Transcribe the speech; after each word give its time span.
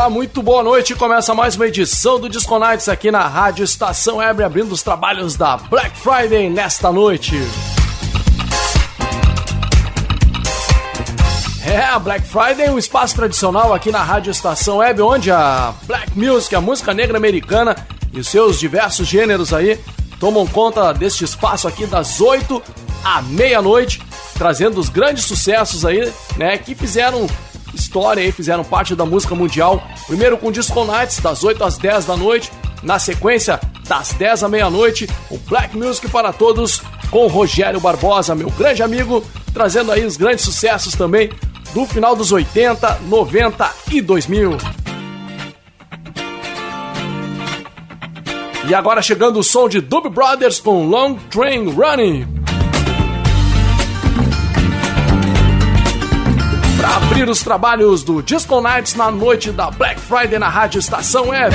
Olá, 0.00 0.08
muito 0.08 0.42
boa 0.42 0.62
noite. 0.62 0.94
Começa 0.94 1.34
mais 1.34 1.56
uma 1.56 1.66
edição 1.66 2.18
do 2.18 2.26
Disco 2.26 2.58
Nights 2.58 2.88
aqui 2.88 3.10
na 3.10 3.28
Rádio 3.28 3.62
Estação 3.62 4.20
Ebre, 4.20 4.42
abrindo 4.46 4.72
os 4.72 4.82
trabalhos 4.82 5.36
da 5.36 5.58
Black 5.58 5.94
Friday 5.94 6.48
nesta 6.48 6.90
noite. 6.90 7.36
É, 11.66 11.84
a 11.84 11.98
Black 11.98 12.26
Friday 12.26 12.68
é 12.68 12.70
um 12.70 12.78
espaço 12.78 13.14
tradicional 13.14 13.74
aqui 13.74 13.92
na 13.92 14.02
Rádio 14.02 14.30
Estação 14.30 14.78
Web, 14.78 15.02
onde 15.02 15.30
a 15.30 15.74
Black 15.82 16.18
Music, 16.18 16.54
a 16.54 16.62
música 16.62 16.94
negra 16.94 17.18
americana 17.18 17.76
e 18.10 18.20
os 18.20 18.28
seus 18.28 18.58
diversos 18.58 19.06
gêneros 19.06 19.52
aí 19.52 19.78
tomam 20.18 20.46
conta 20.46 20.94
deste 20.94 21.24
espaço 21.24 21.68
aqui 21.68 21.86
das 21.86 22.22
8 22.22 22.62
à 23.04 23.20
meia-noite, 23.20 24.00
trazendo 24.32 24.80
os 24.80 24.88
grandes 24.88 25.26
sucessos 25.26 25.84
aí, 25.84 26.10
né, 26.38 26.56
que 26.56 26.74
fizeram 26.74 27.28
história 27.74 28.22
aí, 28.22 28.32
fizeram 28.32 28.64
parte 28.64 28.94
da 28.94 29.04
música 29.04 29.34
mundial. 29.34 29.82
Primeiro 30.06 30.36
com 30.38 30.50
Disco 30.50 30.84
Nights, 30.84 31.20
das 31.20 31.44
8 31.44 31.62
às 31.64 31.78
10 31.78 32.04
da 32.06 32.16
noite. 32.16 32.50
Na 32.82 32.98
sequência, 32.98 33.60
das 33.86 34.12
10 34.12 34.44
à 34.44 34.48
meia-noite, 34.48 35.08
o 35.30 35.36
Black 35.38 35.76
Music 35.76 36.08
para 36.08 36.32
todos 36.32 36.80
com 37.10 37.26
Rogério 37.26 37.80
Barbosa, 37.80 38.34
meu 38.34 38.50
grande 38.50 38.82
amigo, 38.82 39.22
trazendo 39.52 39.92
aí 39.92 40.04
os 40.04 40.16
grandes 40.16 40.44
sucessos 40.44 40.94
também 40.94 41.30
do 41.74 41.84
final 41.86 42.16
dos 42.16 42.32
80, 42.32 43.00
90 43.06 43.70
e 43.92 44.00
2000. 44.00 44.56
E 48.68 48.74
agora 48.74 49.02
chegando 49.02 49.40
o 49.40 49.42
som 49.42 49.68
de 49.68 49.80
Dub 49.80 50.08
Brothers 50.08 50.60
com 50.60 50.86
Long 50.86 51.16
Train 51.28 51.70
Running. 51.70 52.39
Para 56.80 56.96
abrir 56.96 57.28
os 57.28 57.42
trabalhos 57.42 58.02
do 58.02 58.22
Disco 58.22 58.58
Nights 58.58 58.94
na 58.94 59.10
noite 59.10 59.52
da 59.52 59.70
Black 59.70 60.00
Friday 60.00 60.38
na 60.38 60.48
Rádio 60.48 60.78
Estação 60.78 61.28
Web. 61.28 61.54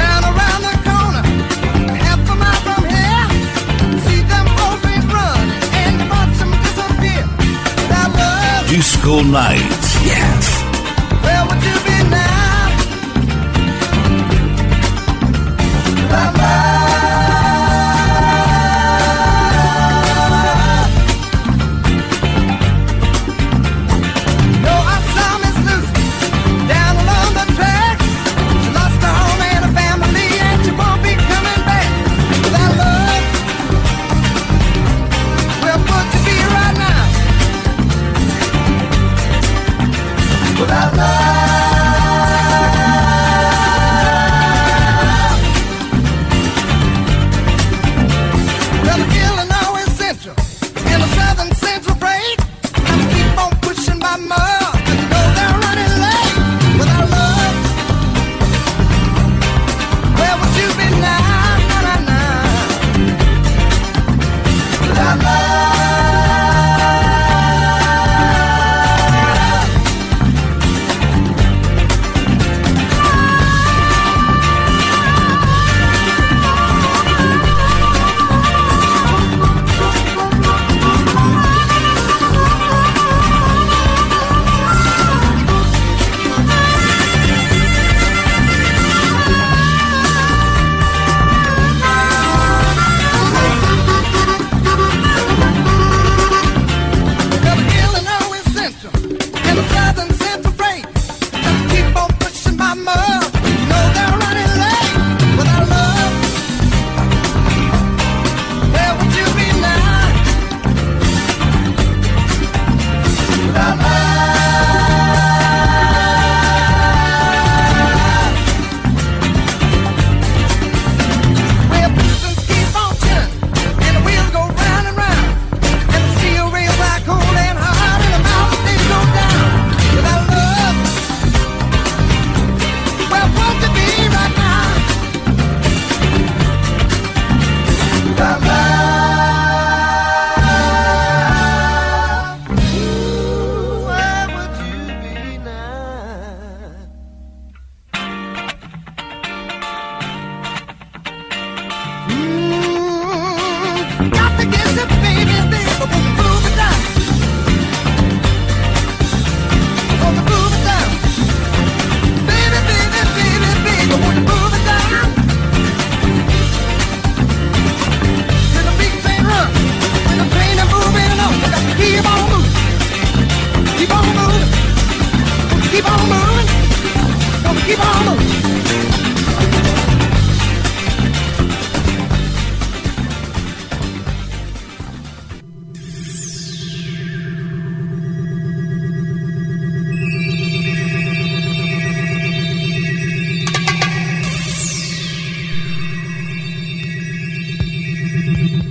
Disco 8.68 9.24
Nights. 9.24 9.96
Yes. 10.06 10.64
Where 11.24 11.46
would 11.48 11.64
you 11.64 11.80
be 11.86 12.04
now? 12.10 12.26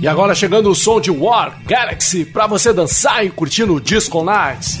E 0.05 0.07
agora 0.07 0.35
chegando 0.35 0.69
o 0.69 0.75
som 0.75 1.01
de 1.01 1.09
War 1.09 1.57
Galaxy 1.65 2.25
para 2.25 2.45
você 2.45 2.71
dançar 2.71 3.25
e 3.25 3.31
curtir 3.31 3.65
no 3.65 3.81
Disco 3.81 4.23
Nights. 4.23 4.79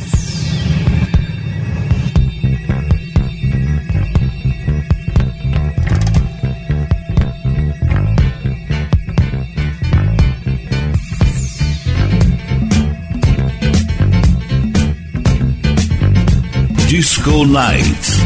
Disco 16.87 17.45
Nights. 17.45 18.24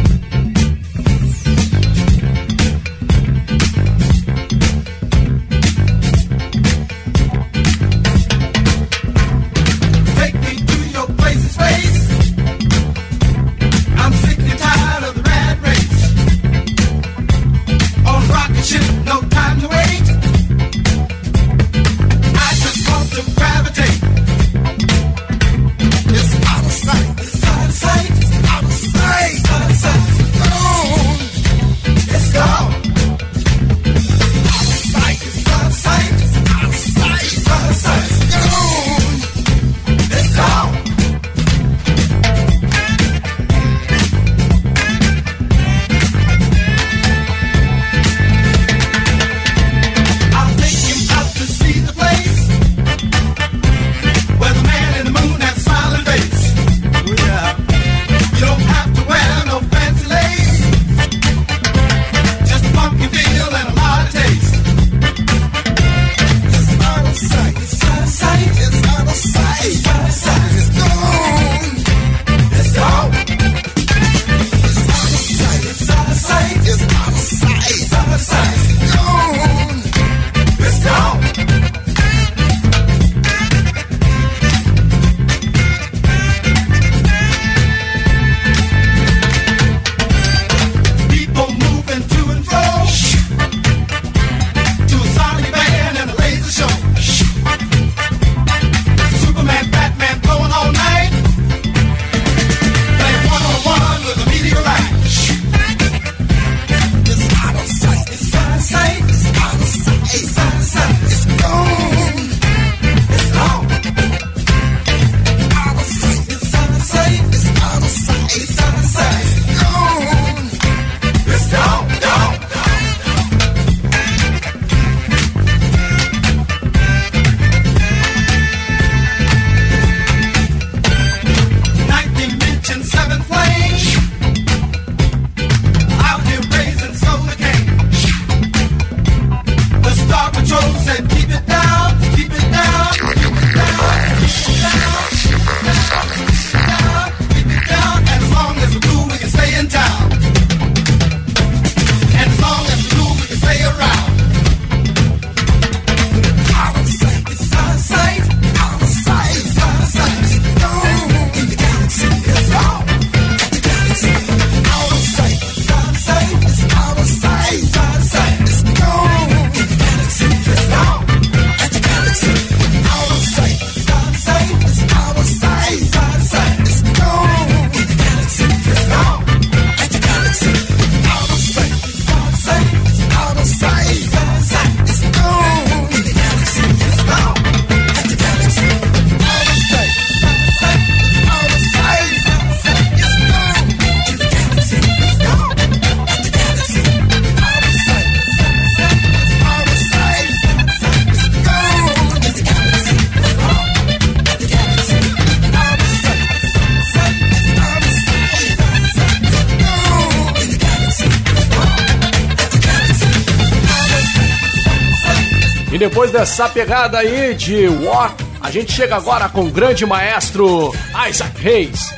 Depois 216.10 216.12
dessa 216.12 216.50
pegada 216.50 217.00
aí 217.00 217.34
de 217.34 217.68
War, 217.68 218.16
a 218.42 218.52
gente 218.52 218.72
chega 218.72 218.96
agora 218.96 219.30
com 219.30 219.46
o 219.46 219.52
grande 219.52 219.86
maestro 219.86 220.74
Isaac 221.08 221.48
Hayes. 221.48 221.94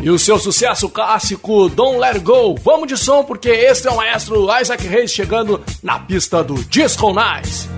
E 0.00 0.10
o 0.10 0.18
seu 0.18 0.38
sucesso 0.38 0.88
clássico 0.88 1.68
Don't 1.68 1.98
Let 1.98 2.20
Go. 2.20 2.56
Vamos 2.56 2.88
de 2.88 2.96
som 2.96 3.22
porque 3.24 3.48
este 3.48 3.86
é 3.86 3.90
o 3.90 3.96
maestro 3.96 4.48
Isaac 4.60 4.86
Hayes 4.88 5.12
chegando 5.12 5.62
na 5.82 5.98
pista 6.00 6.42
do 6.42 6.54
Disco 6.64 7.12
Nice. 7.12 7.68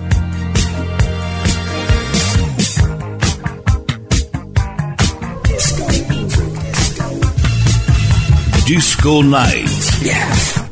Disco 8.65 9.21
Night. 9.21 9.69
Yeah. 10.03 10.64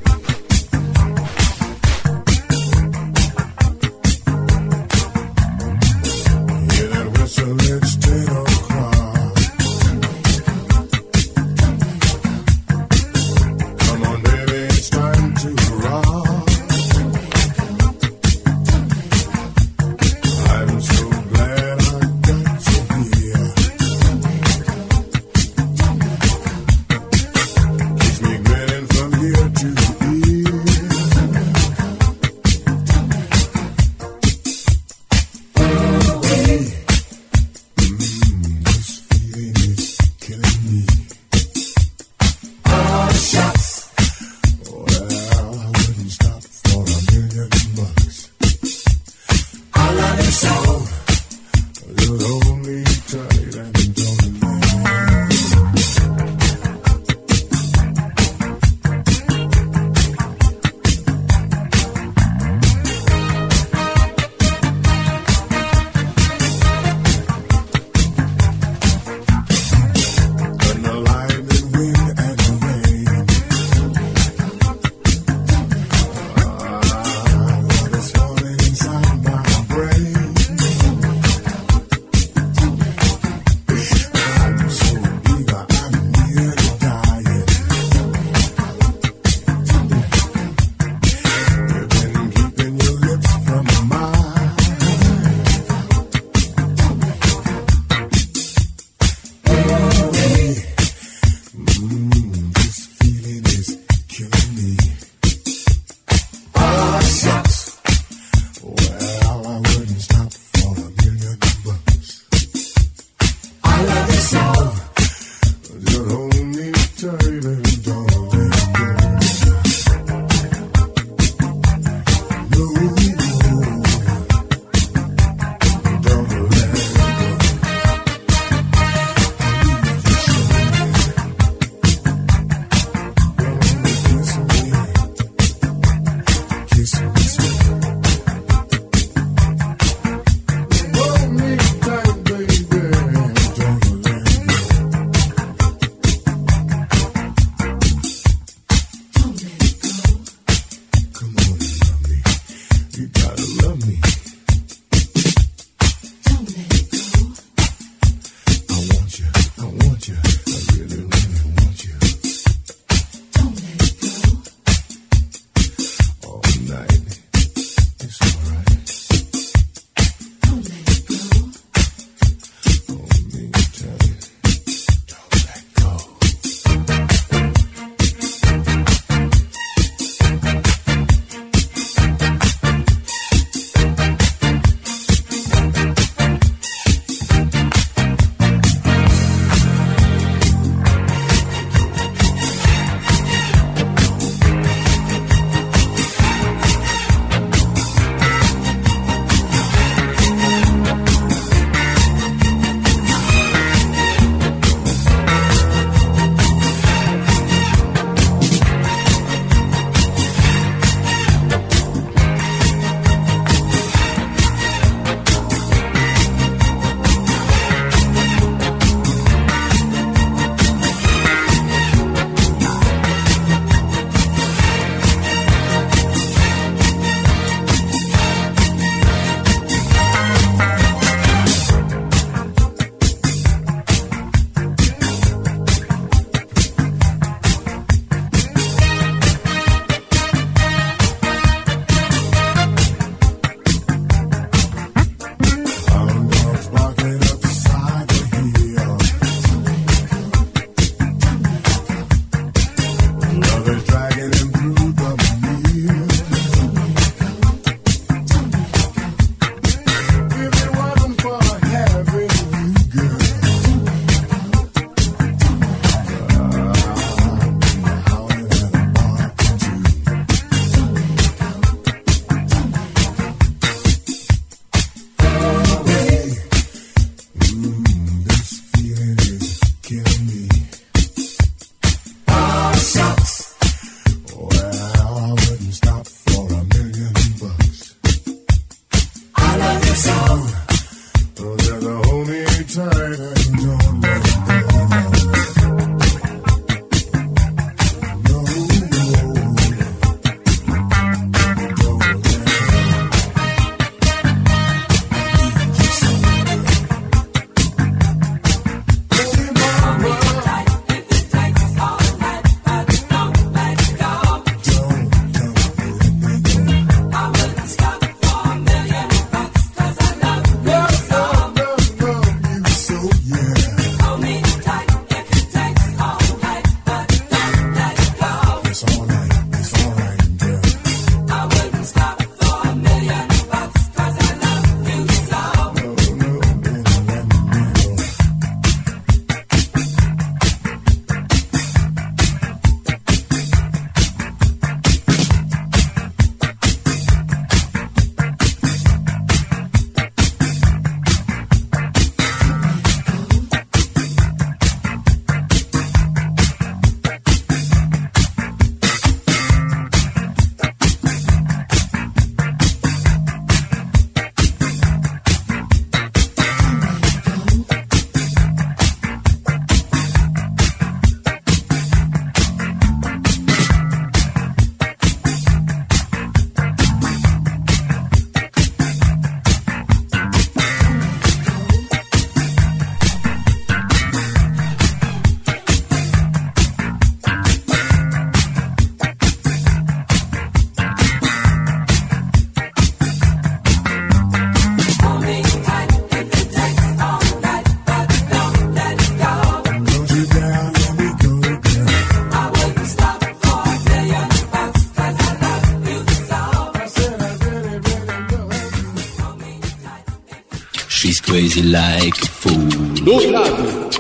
Crazy 411.54 411.70
like 411.70 412.18
a 412.18 412.28
fool. 412.28 412.68
Do 413.06 413.18
grave. 413.30 413.92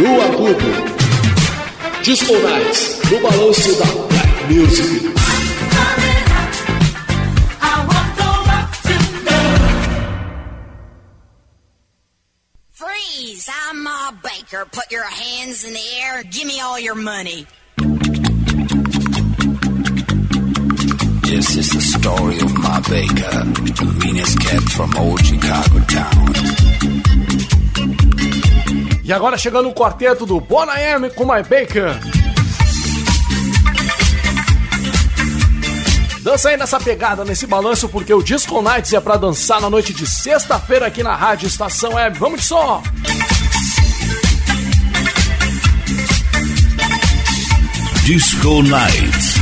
no 0.00 0.20
agudo. 0.20 0.70
Disco 2.02 2.34
Nights, 2.38 3.00
no 3.10 3.20
balanço 3.20 3.74
da 3.76 3.86
Black 4.08 4.52
Music. 4.52 5.12
Freeze! 12.72 13.48
I'm 13.68 13.82
Ma 13.82 14.12
Baker. 14.22 14.66
Put 14.70 14.90
your 14.90 15.04
hands 15.04 15.64
in 15.64 15.72
the 15.72 15.86
air. 16.02 16.22
Give 16.24 16.46
me 16.46 16.60
all 16.60 16.78
your 16.78 16.94
money. 16.94 17.46
This 21.22 21.56
is 21.56 21.70
the 21.70 21.80
story 21.80 22.38
of 22.40 22.55
Baker, 22.82 23.44
the 23.74 24.04
meanest 24.04 24.38
cat 24.38 24.62
from 24.70 24.90
old 24.96 25.24
Chicago 25.24 25.80
town. 25.86 26.32
E 29.02 29.12
agora 29.12 29.38
chegando 29.38 29.68
o 29.68 29.74
quarteto 29.74 30.26
do 30.26 30.40
Bonaiame 30.40 31.10
com 31.10 31.24
My 31.24 31.42
Baker. 31.42 31.98
Dança 36.22 36.50
aí 36.50 36.56
nessa 36.56 36.78
pegada, 36.78 37.24
nesse 37.24 37.46
balanço, 37.46 37.88
porque 37.88 38.12
o 38.12 38.22
Disco 38.22 38.60
Nights 38.60 38.92
é 38.92 39.00
pra 39.00 39.16
dançar 39.16 39.60
na 39.60 39.70
noite 39.70 39.94
de 39.94 40.06
sexta-feira 40.06 40.86
aqui 40.86 41.02
na 41.02 41.14
Rádio 41.14 41.46
Estação 41.46 41.94
Web. 41.94 42.18
Vamos 42.18 42.40
de 42.40 42.46
som! 42.46 42.82
Disco 48.04 48.62
Nights. 48.62 49.35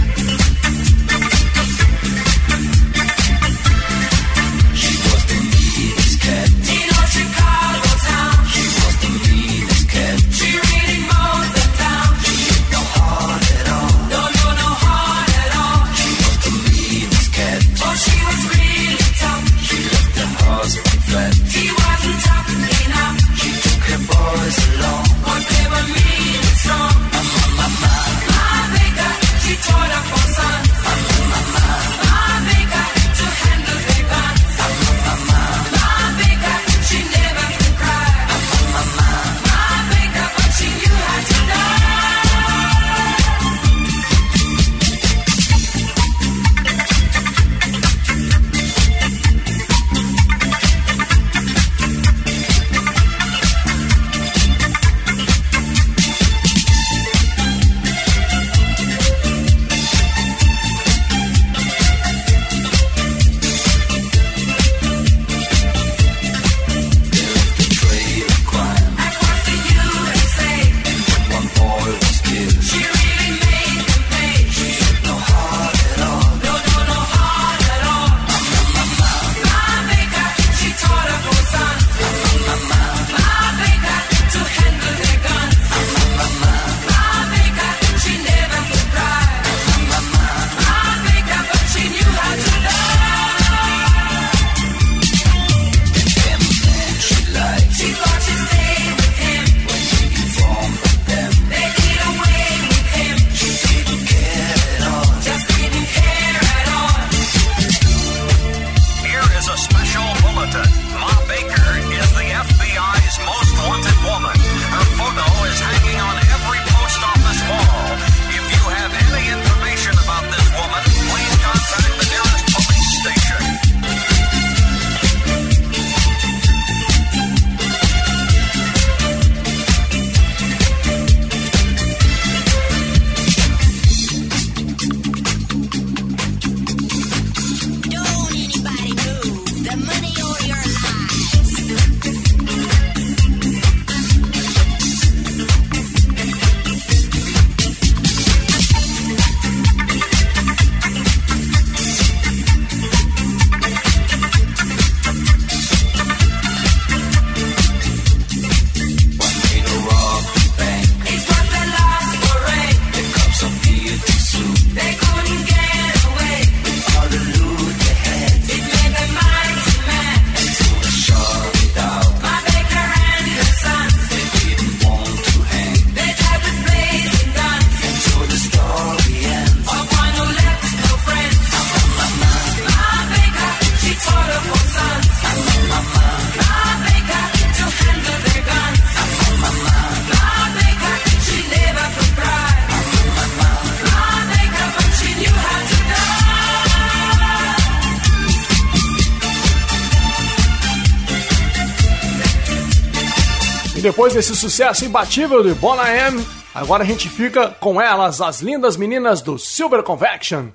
Depois 204.05 204.12
desse 204.12 204.37
sucesso 204.37 204.85
imbatível 204.85 205.43
de 205.43 205.55
Bona 205.55 205.88
M, 205.88 206.23
agora 206.55 206.83
a 206.83 206.87
gente 206.87 207.09
fica 207.09 207.49
com 207.49 207.81
elas, 207.81 208.21
as 208.21 208.43
lindas 208.43 208.77
meninas 208.77 209.23
do 209.23 209.38
Silver 209.38 209.83
Convection. 209.83 210.49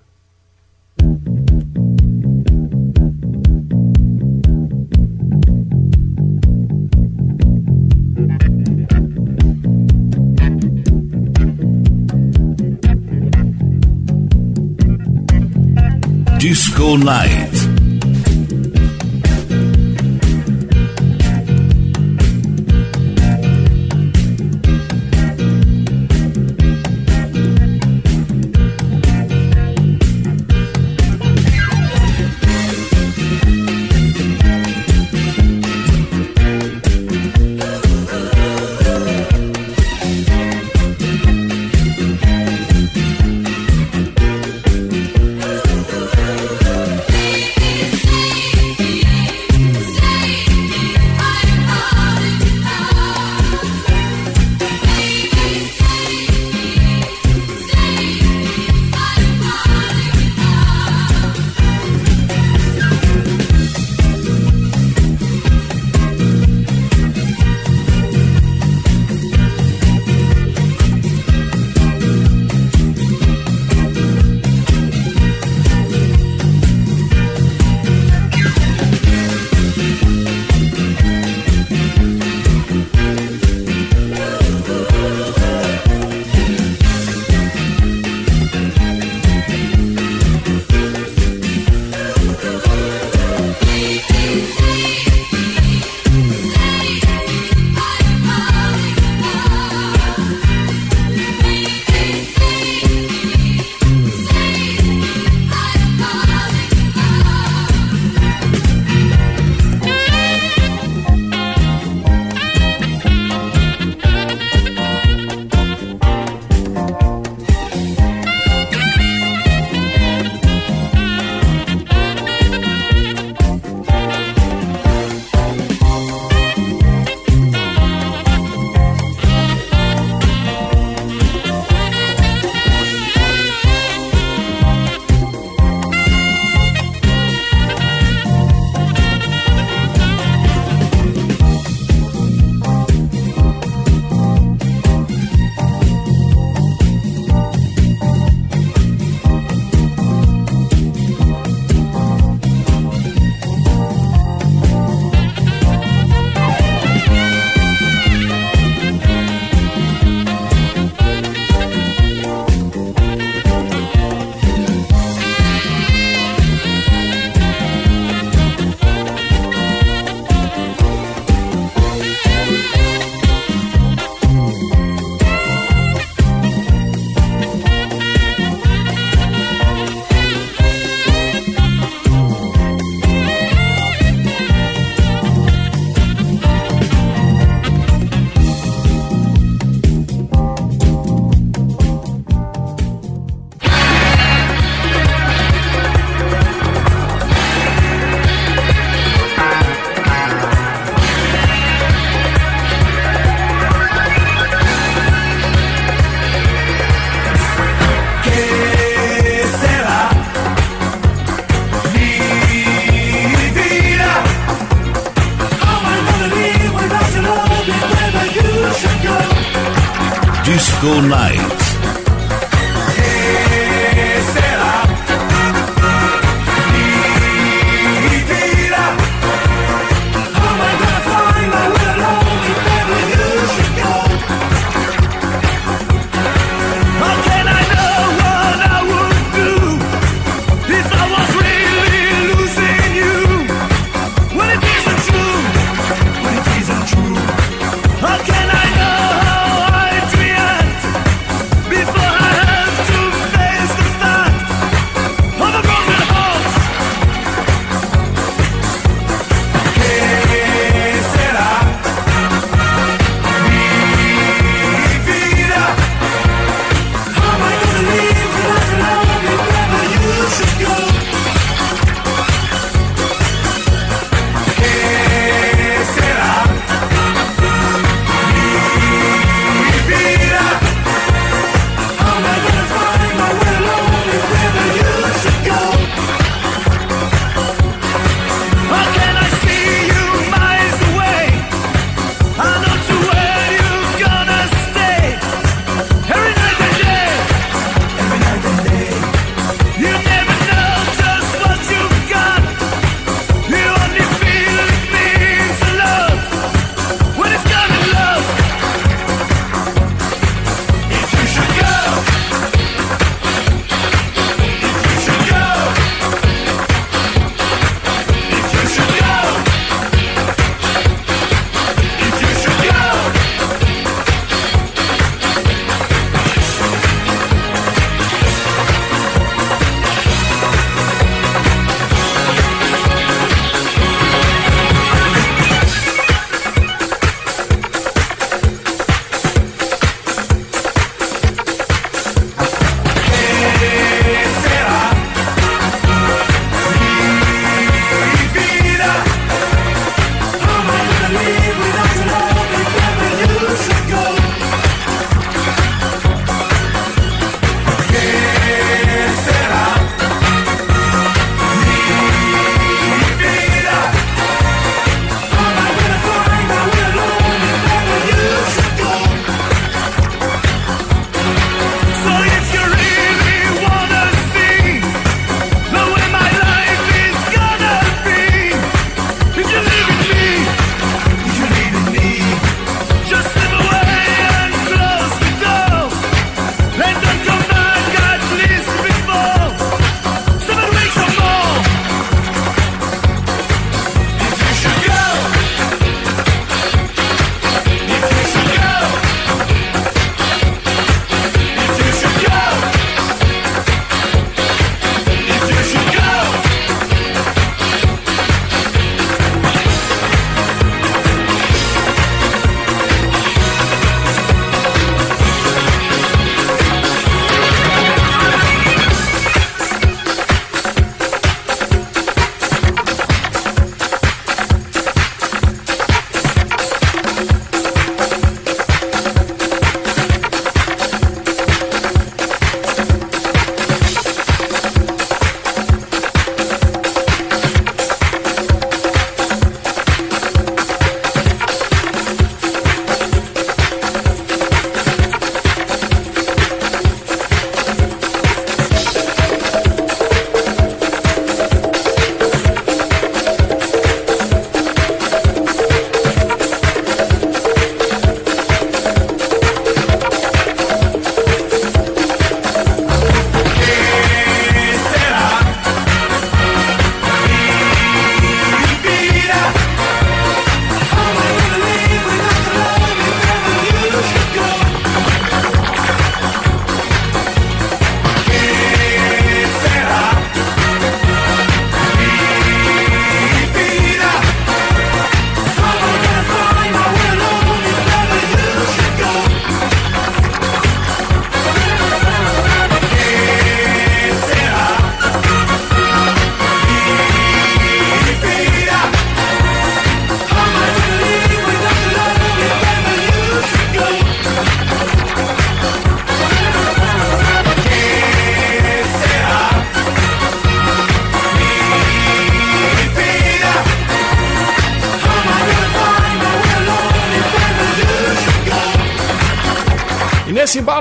Disco 16.38 16.98
Night. 16.98 17.69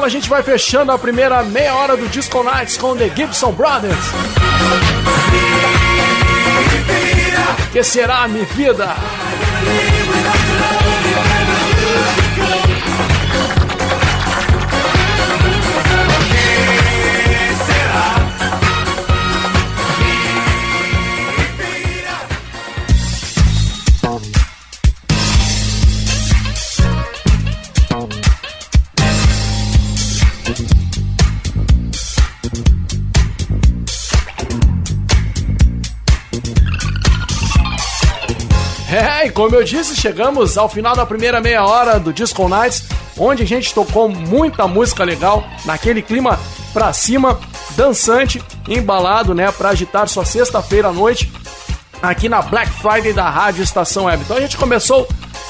A 0.09 0.11
gente 0.11 0.27
vai 0.27 0.43
fechando 0.43 0.91
a 0.91 0.99
primeira 0.99 1.43
meia 1.43 1.75
hora 1.75 1.95
do 1.95 2.09
Disco 2.09 2.43
Nights 2.43 2.79
com 2.79 2.97
The 2.97 3.15
Gibson 3.15 3.53
Brothers. 3.53 3.95
Que 7.71 7.83
será 7.83 8.27
minha 8.27 8.47
vida? 8.47 8.97
Como 39.39 39.55
eu 39.55 39.63
disse, 39.63 39.95
chegamos 39.95 40.59
ao 40.59 40.69
final 40.69 40.97
da 40.97 41.07
primeira 41.07 41.41
meia 41.41 41.65
hora 41.65 42.01
do 42.01 42.13
Disco 42.13 42.49
Nights, 42.49 42.89
onde 43.17 43.45
a 43.45 43.47
gente 43.47 43.73
tocou 43.73 44.09
muita 44.09 44.67
música 44.67 45.05
legal, 45.05 45.45
naquele 45.65 46.03
clima 46.03 46.37
pra 46.73 46.93
cima, 46.93 47.39
dançante, 47.77 48.43
embalado, 48.69 49.37
né, 49.37 49.53
pra 49.53 49.69
agitar 49.69 50.09
sua 50.09 50.25
sexta-feira 50.25 50.89
à 50.89 50.93
noite, 50.93 51.33
aqui 52.03 52.29
na 52.29 52.43
Black 52.43 52.69
Friday 52.83 53.13
da 53.13 53.31
Rádio 53.31 53.63
Estação 53.63 54.07
Web. 54.07 54.25
Então 54.25 54.37
a 54.37 54.41
gente 54.41 54.57
começou 54.57 55.07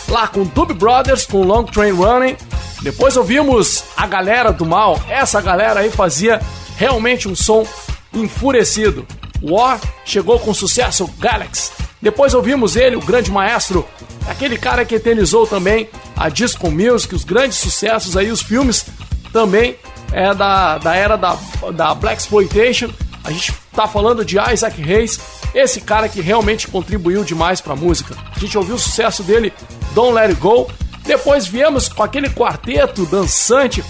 lá 0.07 0.29
com 0.29 0.45
Dub 0.45 0.75
Brothers, 0.75 1.25
com 1.25 1.43
Long 1.43 1.65
Train 1.65 1.93
Running, 1.93 2.37
depois 2.83 3.17
ouvimos 3.17 3.85
a 3.97 4.07
galera 4.07 4.53
do 4.53 4.67
mal, 4.67 5.01
essa 5.09 5.41
galera 5.41 5.81
aí 5.81 5.89
fazia 5.89 6.43
realmente 6.77 7.27
um 7.27 7.35
som 7.35 7.67
enfurecido. 8.13 9.07
War 9.43 9.81
chegou 10.05 10.39
com 10.39 10.53
sucesso 10.53 11.09
Galaxy. 11.19 11.88
Depois 12.01 12.33
ouvimos 12.35 12.77
ele, 12.77 12.97
o 12.97 13.01
grande 13.01 13.31
maestro, 13.31 13.87
aquele 14.29 14.57
cara 14.57 14.85
que 14.85 14.95
eternizou 14.95 15.47
também 15.47 15.89
a 16.17 16.29
Disco 16.29 16.71
Music, 16.71 17.15
os 17.15 17.25
grandes 17.25 17.59
sucessos 17.59 18.17
aí, 18.17 18.31
os 18.31 18.43
filmes 18.43 18.87
também 19.33 19.77
é 20.13 20.33
da, 20.35 20.79
da 20.79 20.95
era 20.95 21.17
da, 21.17 21.37
da 21.75 21.95
Black 21.95 22.21
Exploitation. 22.21 22.91
A 23.25 23.31
gente 23.31 23.53
tá 23.75 23.87
falando 23.87 24.25
de 24.25 24.37
Isaac 24.39 24.81
Hayes, 24.83 25.21
esse 25.55 25.81
cara 25.81 26.09
que 26.09 26.21
realmente 26.21 26.69
contribuiu 26.69 27.25
demais 27.25 27.61
para 27.61 27.73
a 27.73 27.77
música. 27.77 28.15
A 28.35 28.39
gente 28.39 28.57
ouviu 28.57 28.77
o 28.77 28.79
sucesso 28.79 29.23
dele, 29.23 29.53
Don't 29.93 30.15
Let 30.15 30.31
It 30.31 30.41
Go. 30.41 30.71
Depois 31.05 31.47
viemos 31.47 31.89
com 31.89 32.03
aquele 32.03 32.29
quarteto 32.31 33.05
dançante, 33.07 33.83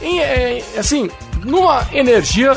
em, 0.00 0.20
é, 0.20 0.64
assim, 0.76 1.10
numa 1.44 1.86
energia 1.92 2.56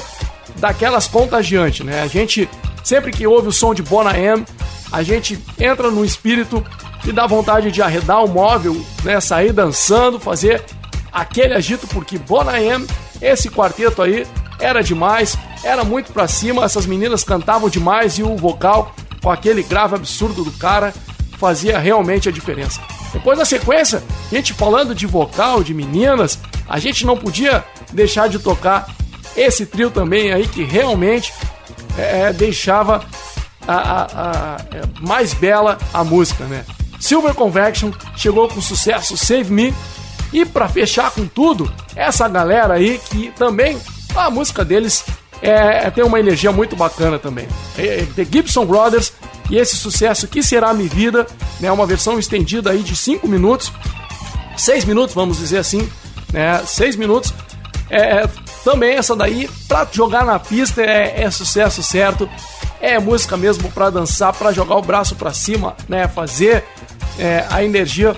daquelas 0.57 1.07
contagiantes, 1.07 1.85
né? 1.85 2.01
A 2.01 2.07
gente 2.07 2.49
sempre 2.85 3.11
que 3.11 3.25
ouve 3.25 3.47
o 3.47 3.51
som 3.51 3.73
de 3.73 3.81
Bona 3.81 4.17
M, 4.17 4.45
a 4.91 5.01
gente 5.01 5.43
entra 5.59 5.89
no 5.89 6.05
espírito 6.05 6.63
e 7.03 7.11
dá 7.11 7.25
vontade 7.25 7.71
de 7.71 7.81
arredar 7.81 8.23
o 8.23 8.27
móvel, 8.29 8.79
né? 9.03 9.19
Sair 9.19 9.51
dançando, 9.51 10.19
fazer 10.19 10.63
aquele 11.11 11.55
agito, 11.55 11.87
porque 11.87 12.19
Bona 12.19 12.61
M, 12.61 12.85
esse 13.19 13.49
quarteto 13.49 14.03
aí, 14.03 14.25
era 14.59 14.83
demais, 14.83 15.35
era 15.63 15.83
muito 15.83 16.13
pra 16.13 16.27
cima, 16.27 16.63
essas 16.63 16.85
meninas 16.85 17.23
cantavam 17.23 17.67
demais 17.69 18.19
e 18.19 18.23
o 18.23 18.37
vocal, 18.37 18.93
com 19.21 19.31
aquele 19.31 19.63
grave 19.63 19.95
absurdo 19.95 20.43
do 20.43 20.51
cara, 20.51 20.93
fazia 21.39 21.79
realmente 21.79 22.29
a 22.29 22.31
diferença. 22.31 22.79
Depois 23.11 23.37
na 23.37 23.45
sequência, 23.45 24.03
a 24.31 24.35
gente 24.35 24.53
falando 24.53 24.93
de 24.93 25.07
vocal, 25.07 25.63
de 25.63 25.73
meninas, 25.73 26.39
a 26.67 26.77
gente 26.77 27.05
não 27.05 27.17
podia 27.17 27.63
deixar 27.91 28.29
de 28.29 28.37
tocar 28.37 28.87
esse 29.35 29.65
trio 29.65 29.89
também 29.89 30.31
aí 30.31 30.47
que 30.47 30.63
realmente 30.63 31.33
é, 31.97 32.33
deixava 32.33 33.03
a, 33.67 33.73
a, 33.75 34.03
a, 34.03 34.57
é, 34.71 34.81
mais 35.01 35.33
bela 35.33 35.77
a 35.93 36.03
música, 36.03 36.45
né? 36.45 36.65
Silver 36.99 37.33
Convection 37.33 37.91
chegou 38.15 38.47
com 38.47 38.61
sucesso 38.61 39.17
Save 39.17 39.51
Me 39.51 39.73
e 40.33 40.45
para 40.45 40.67
fechar 40.67 41.11
com 41.11 41.27
tudo, 41.27 41.71
essa 41.95 42.27
galera 42.27 42.73
aí 42.73 42.99
que 43.09 43.31
também 43.37 43.77
a 44.15 44.29
música 44.29 44.65
deles 44.65 45.03
é, 45.41 45.89
tem 45.91 46.03
uma 46.03 46.19
energia 46.19 46.51
muito 46.51 46.75
bacana 46.75 47.19
também. 47.19 47.47
É, 47.77 47.99
é 47.99 48.07
The 48.15 48.25
Gibson 48.25 48.65
Brothers 48.65 49.13
e 49.49 49.57
esse 49.57 49.75
sucesso 49.75 50.27
que 50.27 50.41
será 50.41 50.73
minha 50.73 50.89
vida, 50.89 51.27
né? 51.59 51.71
Uma 51.71 51.85
versão 51.85 52.17
estendida 52.17 52.71
aí 52.71 52.81
de 52.81 52.95
5 52.95 53.27
minutos, 53.27 53.71
6 54.57 54.85
minutos, 54.85 55.13
vamos 55.13 55.37
dizer 55.37 55.59
assim, 55.59 55.87
né? 56.33 56.63
6 56.65 56.95
minutos. 56.95 57.33
É, 57.89 58.27
também 58.65 58.95
essa 58.95 59.15
daí, 59.15 59.47
pra 59.67 59.87
jogar 59.91 60.25
na 60.25 60.39
pista, 60.39 60.81
é, 60.81 61.21
é 61.21 61.29
sucesso 61.29 61.83
certo. 61.83 62.27
É 62.81 62.97
música 62.97 63.37
mesmo 63.37 63.71
para 63.71 63.91
dançar, 63.91 64.33
para 64.33 64.51
jogar 64.51 64.75
o 64.75 64.81
braço 64.81 65.15
para 65.15 65.31
cima, 65.31 65.75
né? 65.87 66.07
Fazer 66.07 66.63
é, 67.19 67.45
a 67.51 67.63
energia 67.63 68.15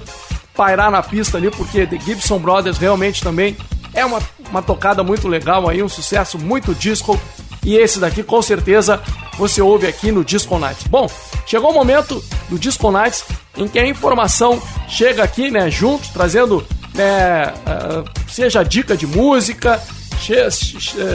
pairar 0.55 0.89
na 0.89 1.03
pista 1.03 1.37
ali, 1.37 1.51
porque 1.51 1.85
The 1.85 1.99
Gibson 1.99 2.39
Brothers 2.39 2.77
realmente 2.77 3.21
também 3.21 3.57
é 3.93 4.05
uma, 4.05 4.19
uma 4.49 4.61
tocada 4.61 5.03
muito 5.03 5.27
legal 5.27 5.67
aí, 5.67 5.83
um 5.83 5.89
sucesso 5.89 6.39
muito 6.39 6.73
disco. 6.73 7.19
E 7.63 7.75
esse 7.75 7.99
daqui, 7.99 8.23
com 8.23 8.41
certeza, 8.41 9.01
você 9.37 9.61
ouve 9.61 9.85
aqui 9.85 10.13
no 10.13 10.23
Disco 10.23 10.57
Nights. 10.57 10.87
Bom, 10.87 11.09
chegou 11.45 11.71
o 11.71 11.73
momento 11.73 12.23
do 12.47 12.57
Disco 12.57 12.89
Nights 12.89 13.25
em 13.57 13.67
que 13.67 13.77
a 13.77 13.85
informação 13.85 14.61
chega 14.87 15.23
aqui, 15.23 15.51
né, 15.51 15.69
junto, 15.69 16.07
trazendo, 16.13 16.65
né, 16.93 17.53
uh, 17.67 18.31
seja 18.31 18.63
dica 18.63 18.95
de 18.95 19.05
música, 19.05 19.81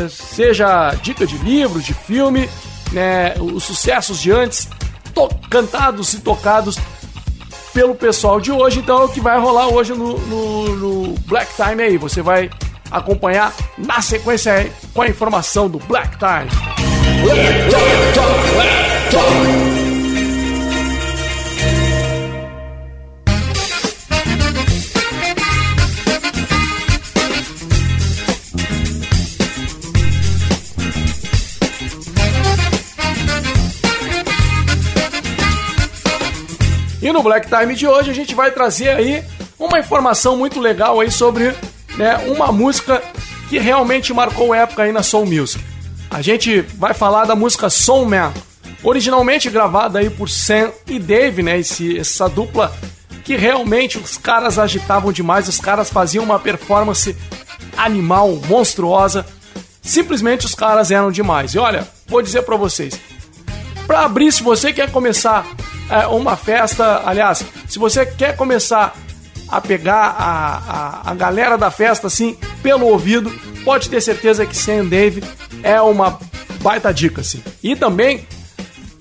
seja 0.08 0.94
dica 1.02 1.26
de 1.26 1.36
livro, 1.38 1.80
de 1.80 1.92
filme, 1.94 2.48
né, 2.92 3.34
os 3.40 3.64
sucessos 3.64 4.20
de 4.20 4.30
antes, 4.30 4.68
cantados 5.50 6.14
e 6.14 6.20
tocados 6.20 6.78
pelo 7.72 7.94
pessoal 7.94 8.40
de 8.40 8.52
hoje. 8.52 8.80
Então 8.80 9.02
é 9.02 9.04
o 9.04 9.08
que 9.08 9.20
vai 9.20 9.38
rolar 9.38 9.68
hoje 9.68 9.92
no, 9.92 10.18
no, 10.18 10.76
no 10.76 11.14
Black 11.26 11.52
Time 11.54 11.82
aí. 11.82 11.96
Você 11.96 12.22
vai 12.22 12.50
acompanhar 12.90 13.52
na 13.78 14.00
sequência 14.00 14.52
aí 14.52 14.72
com 14.92 15.02
a 15.02 15.08
informação 15.08 15.68
do 15.68 15.78
Black 15.78 16.16
Time. 16.18 16.50
Black 17.22 17.42
Time, 17.72 18.52
Black 18.54 19.08
Time. 19.10 19.71
E 37.12 37.14
no 37.14 37.22
Black 37.22 37.46
Time 37.46 37.74
de 37.74 37.86
hoje 37.86 38.10
a 38.10 38.14
gente 38.14 38.34
vai 38.34 38.50
trazer 38.50 38.88
aí 38.88 39.22
uma 39.58 39.78
informação 39.78 40.34
muito 40.34 40.58
legal 40.58 40.98
aí 40.98 41.10
sobre 41.10 41.54
né, 41.98 42.16
uma 42.26 42.50
música 42.50 43.02
que 43.50 43.58
realmente 43.58 44.14
marcou 44.14 44.54
época 44.54 44.84
aí 44.84 44.92
na 44.92 45.02
Soul 45.02 45.26
Music. 45.26 45.62
A 46.10 46.22
gente 46.22 46.62
vai 46.78 46.94
falar 46.94 47.26
da 47.26 47.36
música 47.36 47.68
Soul 47.68 48.06
Man, 48.06 48.32
originalmente 48.82 49.50
gravada 49.50 49.98
aí 49.98 50.08
por 50.08 50.30
Sam 50.30 50.72
e 50.86 50.98
Dave, 50.98 51.42
né, 51.42 51.58
esse, 51.58 51.98
essa 51.98 52.30
dupla 52.30 52.74
que 53.22 53.36
realmente 53.36 53.98
os 53.98 54.16
caras 54.16 54.58
agitavam 54.58 55.12
demais, 55.12 55.46
os 55.48 55.60
caras 55.60 55.90
faziam 55.90 56.24
uma 56.24 56.38
performance 56.38 57.14
animal, 57.76 58.40
monstruosa. 58.48 59.26
Simplesmente 59.82 60.46
os 60.46 60.54
caras 60.54 60.90
eram 60.90 61.12
demais. 61.12 61.54
E 61.54 61.58
olha, 61.58 61.86
vou 62.06 62.22
dizer 62.22 62.40
para 62.40 62.56
vocês, 62.56 62.98
para 63.86 64.04
abrir, 64.04 64.32
se 64.32 64.42
você 64.42 64.72
quer 64.72 64.90
começar 64.90 65.46
é, 65.90 66.06
uma 66.06 66.36
festa. 66.36 67.02
Aliás, 67.04 67.44
se 67.68 67.78
você 67.78 68.06
quer 68.06 68.36
começar 68.36 68.96
a 69.48 69.60
pegar 69.60 70.16
a, 70.18 70.56
a, 70.56 71.10
a 71.10 71.14
galera 71.14 71.58
da 71.58 71.70
festa 71.70 72.06
assim 72.06 72.36
pelo 72.62 72.86
ouvido, 72.86 73.30
pode 73.64 73.90
ter 73.90 74.00
certeza 74.00 74.46
que 74.46 74.56
Sam 74.56 74.86
Dave 74.86 75.22
é 75.62 75.80
uma 75.80 76.18
baita 76.62 76.92
dica 76.92 77.20
assim. 77.20 77.42
E 77.62 77.76
também, 77.76 78.26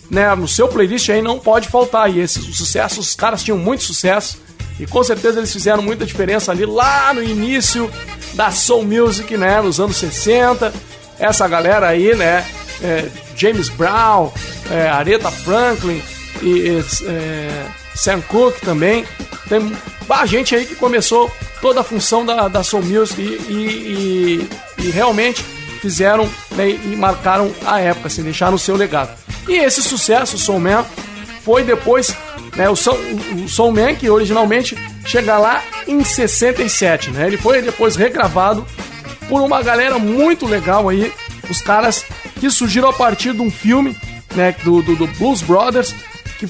né, 0.10 0.36
no 0.36 0.48
seu 0.48 0.68
playlist 0.68 1.10
aí 1.10 1.22
não 1.22 1.40
pode 1.40 1.70
faltar 1.70 2.14
e 2.14 2.20
esses 2.20 2.44
sucessos, 2.56 3.10
os 3.10 3.16
caras 3.16 3.44
tinham 3.44 3.58
muito 3.58 3.84
sucesso 3.84 4.40
e 4.80 4.86
com 4.86 5.04
certeza 5.04 5.40
eles 5.40 5.54
fizeram 5.54 5.82
muita 5.82 6.06
diferença 6.06 6.52
ali 6.52 6.66
lá 6.66 7.14
no 7.14 7.24
início 7.24 7.90
da 8.34 8.52
soul 8.52 8.84
music, 8.84 9.38
né, 9.38 9.62
nos 9.62 9.80
anos 9.80 9.98
60. 9.98 10.74
Essa 11.20 11.48
galera 11.48 11.88
aí, 11.88 12.16
né, 12.16 12.46
é, 12.84 13.08
James 13.36 13.70
Brown, 13.70 14.32
é, 14.70 14.90
Aretha 14.90 15.32
Franklin, 15.32 16.02
e 16.42 16.84
é, 17.06 17.66
Sam 17.96 18.22
Cooke 18.22 18.62
também. 18.62 19.06
Tem 19.48 19.72
a 20.10 20.26
gente 20.26 20.56
aí 20.56 20.66
que 20.66 20.76
começou 20.76 21.32
toda 21.62 21.82
a 21.82 21.84
função 21.84 22.26
da, 22.26 22.48
da 22.48 22.64
Soul 22.64 22.84
Music 22.84 23.22
e, 23.22 23.26
e, 23.50 24.48
e, 24.80 24.86
e 24.86 24.92
realmente 24.92 25.44
fizeram 25.82 26.30
né, 26.52 26.70
e 26.70 26.96
marcaram 26.96 27.52
a 27.66 27.80
época, 27.80 28.08
assim, 28.08 28.24
deixaram 28.24 28.56
o 28.56 28.60
seu 28.60 28.76
legado. 28.76 29.12
E 29.48 29.58
esse 29.58 29.82
sucesso, 29.82 30.38
Soul 30.38 30.60
Man, 30.60 30.86
foi 31.44 31.64
depois, 31.64 32.16
né, 32.56 32.70
o, 32.70 32.76
Soul, 32.76 32.98
o 33.44 33.50
Soul 33.50 33.72
Man, 33.72 33.96
que 33.96 34.10
originalmente 34.10 34.78
chegar 35.06 35.40
lá 35.40 35.64
em 35.88 36.04
67, 36.04 37.10
né? 37.12 37.28
Ele 37.28 37.38
foi 37.38 37.62
depois 37.62 37.96
regravado 37.96 38.66
por 39.28 39.42
uma 39.42 39.64
galera 39.64 39.98
muito 39.98 40.46
legal 40.46 40.88
aí, 40.88 41.12
os 41.52 41.62
caras 41.62 42.04
que 42.40 42.50
surgiram 42.50 42.90
a 42.90 42.94
partir 42.94 43.34
de 43.34 43.42
um 43.42 43.52
filme, 43.52 43.96
né, 44.36 44.56
do, 44.64 44.82
do, 44.82 44.96
do 44.96 45.08
Blues 45.08 45.42
Brothers, 45.42 45.94
que 46.40 46.48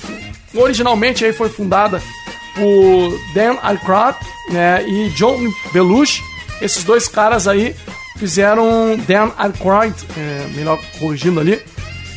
originalmente 0.57 1.25
aí 1.25 1.33
foi 1.33 1.49
fundada 1.49 2.01
por 2.55 3.19
Dan 3.33 3.57
Aykroyd, 3.61 4.17
né, 4.49 4.87
e 4.87 5.09
John 5.09 5.39
Belushi. 5.73 6.21
Esses 6.61 6.83
dois 6.83 7.07
caras 7.07 7.47
aí 7.47 7.75
fizeram 8.17 8.95
Dan 9.07 9.31
Aykroyd, 9.37 9.95
é, 10.15 10.47
melhor 10.55 10.79
corrigindo 10.99 11.39
ali, 11.39 11.61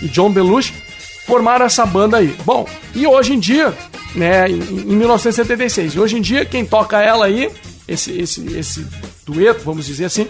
e 0.03 0.09
John 0.09 0.30
Belushi 0.30 0.74
formaram 1.26 1.64
essa 1.64 1.87
banda 1.87 2.18
aí. 2.18 2.37
Bom, 2.45 2.68
e 2.95 3.07
hoje 3.07 3.32
em 3.32 3.39
dia, 3.39 3.72
né, 4.14 4.49
em, 4.49 4.61
em 4.61 4.97
1976, 4.97 5.95
e 5.95 6.01
hoje 6.01 6.18
em 6.18 6.20
dia 6.20 6.45
quem 6.45 6.66
toca 6.66 7.01
ela 7.01 7.26
aí, 7.26 7.51
esse, 7.89 8.12
esse, 8.12 8.47
esse 8.57 8.87
dueto, 9.24 9.64
vamos 9.64 9.87
dizer 9.87 10.07
assim, 10.07 10.28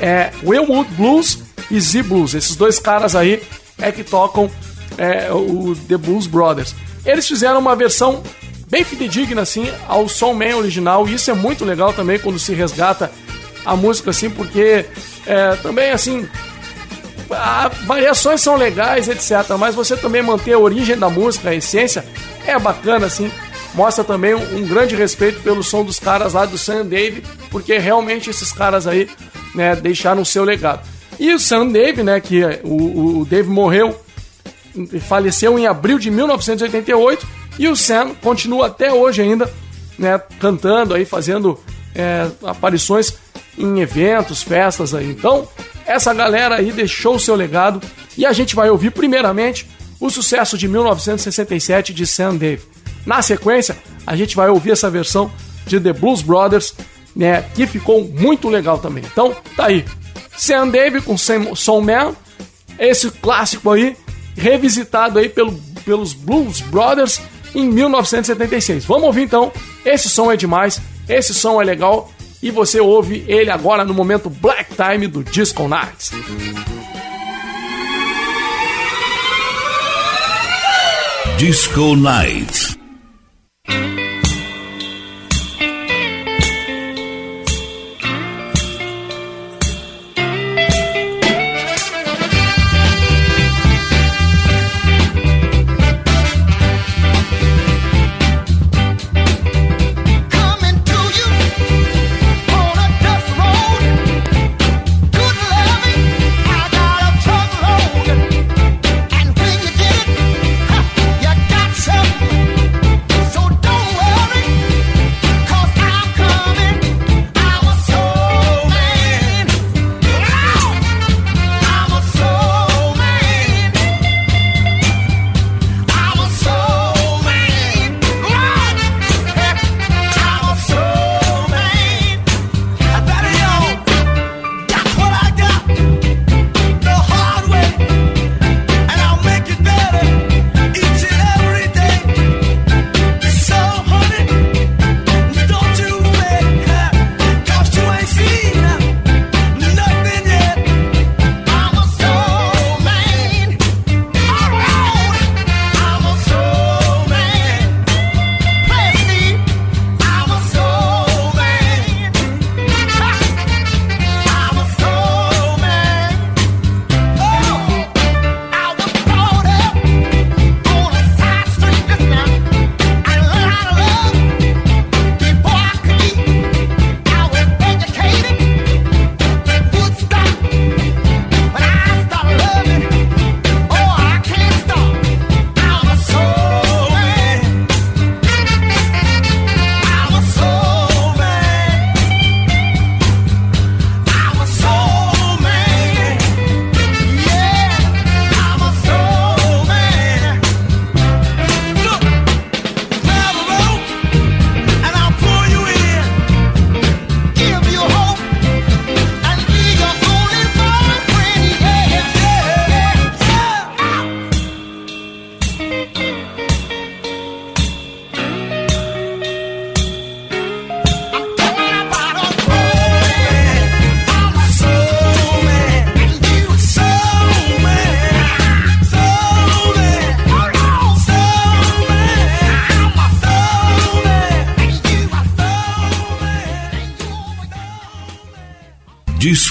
é 0.00 0.30
Willwood 0.42 0.90
Blues 0.94 1.43
e 1.70 1.80
Z 1.80 2.02
Blues. 2.02 2.34
Esses 2.34 2.56
dois 2.56 2.78
caras 2.78 3.14
aí 3.16 3.42
é 3.78 3.90
que 3.90 4.04
tocam 4.04 4.50
é, 4.98 5.32
o 5.32 5.74
The 5.88 5.96
Blues 5.96 6.26
Brothers. 6.26 6.74
Eles 7.04 7.26
fizeram 7.26 7.58
uma 7.60 7.76
versão 7.76 8.22
bem 8.68 8.84
fidedigna 8.84 9.42
assim 9.42 9.70
ao 9.86 10.08
Soul 10.08 10.34
Man 10.34 10.56
original, 10.56 11.06
e 11.08 11.14
isso 11.14 11.30
é 11.30 11.34
muito 11.34 11.64
legal 11.64 11.92
também 11.92 12.18
quando 12.18 12.38
se 12.38 12.54
resgata 12.54 13.10
a 13.64 13.76
música 13.76 14.10
assim, 14.10 14.30
porque 14.30 14.84
é, 15.26 15.56
também 15.56 15.90
assim 15.90 16.28
variações 17.86 18.40
são 18.40 18.56
legais, 18.56 19.08
etc. 19.08 19.56
Mas 19.58 19.74
você 19.74 19.96
também 19.96 20.22
manter 20.22 20.52
a 20.52 20.58
origem 20.58 20.96
da 20.96 21.08
música, 21.08 21.50
a 21.50 21.54
essência, 21.54 22.04
é 22.46 22.58
bacana, 22.58 23.06
assim. 23.06 23.30
Mostra 23.74 24.04
também 24.04 24.34
um, 24.34 24.58
um 24.58 24.66
grande 24.66 24.94
respeito 24.94 25.40
pelo 25.42 25.62
som 25.62 25.84
dos 25.84 25.98
caras 25.98 26.34
lá 26.34 26.44
do 26.46 26.56
Sam 26.56 26.86
Dave, 26.86 27.24
porque 27.50 27.78
realmente 27.78 28.30
esses 28.30 28.52
caras 28.52 28.86
aí 28.86 29.08
né, 29.54 29.74
deixaram 29.74 30.22
o 30.22 30.26
seu 30.26 30.44
legado. 30.44 30.86
E 31.18 31.32
o 31.32 31.38
Sam 31.38 31.68
Dave, 31.68 32.02
né, 32.02 32.20
que 32.20 32.42
o, 32.62 33.20
o 33.20 33.24
Dave 33.24 33.48
morreu, 33.48 33.98
faleceu 35.02 35.58
em 35.58 35.66
abril 35.66 35.98
de 35.98 36.10
1988, 36.10 37.26
e 37.58 37.68
o 37.68 37.76
Sam 37.76 38.14
continua 38.20 38.66
até 38.66 38.92
hoje 38.92 39.22
ainda, 39.22 39.52
né, 39.98 40.20
cantando 40.40 40.94
aí, 40.94 41.04
fazendo 41.04 41.58
é, 41.94 42.28
aparições 42.44 43.14
em 43.56 43.80
eventos, 43.80 44.42
festas 44.42 44.94
aí. 44.94 45.08
Então, 45.10 45.46
essa 45.86 46.12
galera 46.12 46.56
aí 46.56 46.72
deixou 46.72 47.16
o 47.16 47.20
seu 47.20 47.36
legado 47.36 47.80
e 48.16 48.26
a 48.26 48.32
gente 48.32 48.56
vai 48.56 48.70
ouvir 48.70 48.90
primeiramente 48.90 49.68
o 50.00 50.10
sucesso 50.10 50.58
de 50.58 50.66
1967 50.66 51.94
de 51.94 52.06
Sam 52.06 52.36
Dave. 52.36 52.62
Na 53.06 53.22
sequência, 53.22 53.76
a 54.06 54.16
gente 54.16 54.34
vai 54.34 54.48
ouvir 54.48 54.72
essa 54.72 54.90
versão 54.90 55.30
de 55.66 55.78
The 55.78 55.92
Blues 55.92 56.22
Brothers, 56.22 56.74
né, 57.14 57.44
que 57.54 57.66
ficou 57.66 58.04
muito 58.04 58.48
legal 58.48 58.78
também. 58.78 59.04
Então, 59.04 59.34
tá 59.56 59.66
aí. 59.66 59.84
Sam 60.36 60.68
Dave 60.68 61.00
com 61.00 61.16
Soul 61.16 61.80
Man, 61.82 62.14
esse 62.78 63.10
clássico 63.10 63.70
aí, 63.70 63.96
revisitado 64.36 65.18
aí 65.18 65.28
pelo, 65.28 65.52
pelos 65.84 66.12
Blues 66.12 66.60
Brothers 66.60 67.20
em 67.54 67.68
1976. 67.68 68.84
Vamos 68.84 69.04
ouvir 69.04 69.22
então. 69.22 69.52
Esse 69.84 70.08
som 70.08 70.30
é 70.30 70.36
demais, 70.36 70.80
esse 71.08 71.32
som 71.34 71.60
é 71.60 71.64
legal 71.64 72.10
e 72.42 72.50
você 72.50 72.78
ouve 72.80 73.24
ele 73.26 73.50
agora 73.50 73.84
no 73.84 73.94
momento 73.94 74.28
Black 74.28 74.74
Time 74.74 75.06
do 75.06 75.24
Disco 75.24 75.66
Nights. 75.66 76.10
Disco 81.38 81.96
Nights. 81.96 82.83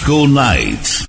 Disco 0.03 0.27
Nights. 0.27 1.07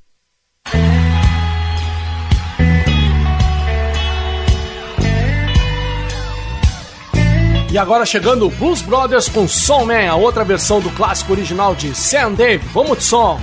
E 7.72 7.76
agora 7.76 8.06
chegando 8.06 8.48
Blues 8.50 8.82
Brothers 8.82 9.28
com 9.28 9.48
Soul 9.48 9.86
Man, 9.86 10.08
a 10.08 10.14
outra 10.14 10.44
versão 10.44 10.80
do 10.80 10.90
clássico 10.90 11.32
original 11.32 11.74
de 11.74 11.92
Sam 11.92 12.34
Dave. 12.34 12.64
Vamos 12.72 12.98
de 12.98 13.04
som! 13.04 13.40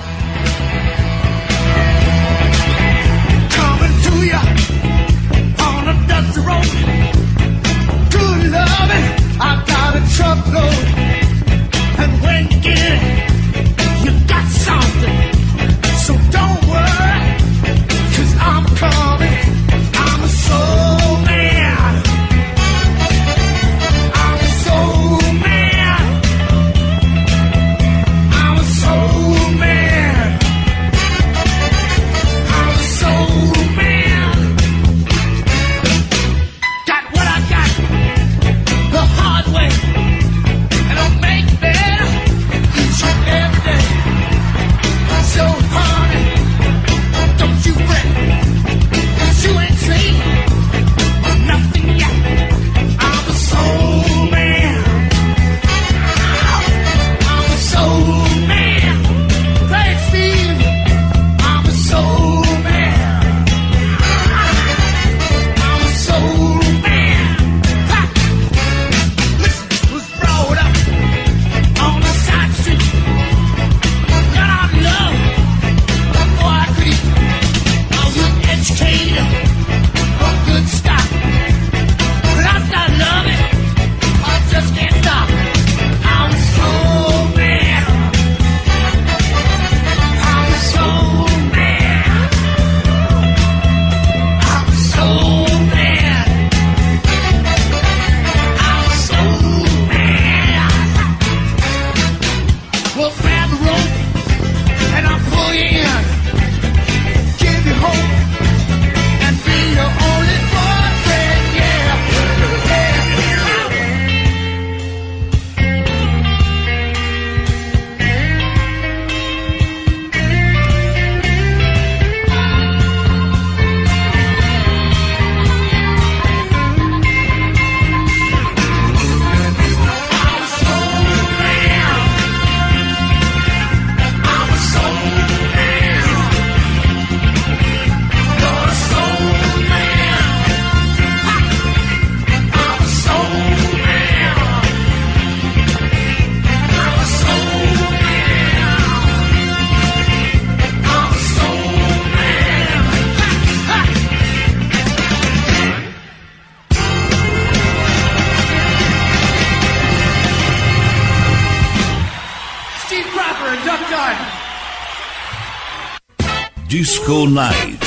Disco 167.31 167.33
Night. 167.33 167.79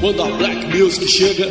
Quando 0.00 0.22
a 0.22 0.36
Black 0.36 0.66
Music 0.66 1.06
chega, 1.06 1.46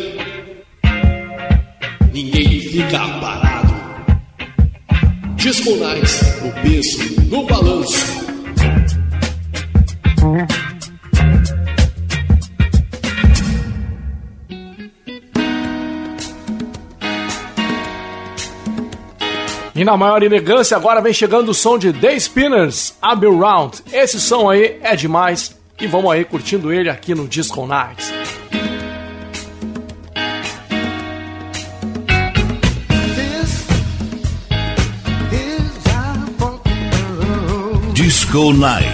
E 19.84 19.86
na 19.86 19.98
maior 19.98 20.24
elegância, 20.24 20.78
agora 20.78 21.02
vem 21.02 21.12
chegando 21.12 21.50
o 21.50 21.54
som 21.54 21.78
de 21.78 21.92
The 21.92 22.18
Spinners, 22.18 22.96
Abbey 23.02 23.30
Round. 23.30 23.84
Esse 23.92 24.18
som 24.18 24.50
aí 24.50 24.80
é 24.82 24.96
demais 24.96 25.60
e 25.78 25.86
vamos 25.88 26.10
aí 26.10 26.24
curtindo 26.24 26.72
ele 26.72 26.90
aqui 26.90 27.14
no 27.14 27.28
Disco 27.28 27.68
Nights. 27.68 28.10
Disco 37.94 38.54
Night. 38.54 38.93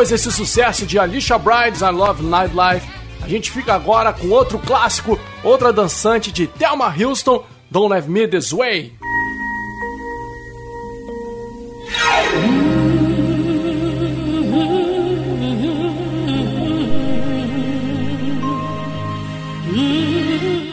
Depois 0.00 0.08
desse 0.08 0.32
sucesso 0.32 0.86
de 0.86 0.98
Alicia 0.98 1.36
Brides 1.36 1.82
I 1.82 1.90
Love 1.90 2.22
Nightlife, 2.22 2.88
a 3.20 3.28
gente 3.28 3.50
fica 3.50 3.74
agora 3.74 4.14
com 4.14 4.30
outro 4.30 4.58
clássico, 4.58 5.20
outra 5.44 5.74
dançante 5.74 6.32
de 6.32 6.46
Thelma 6.46 6.86
Houston, 6.98 7.44
Don't 7.70 7.92
Leave 7.92 8.08
Me 8.08 8.26
This 8.26 8.50
Way. 8.50 8.94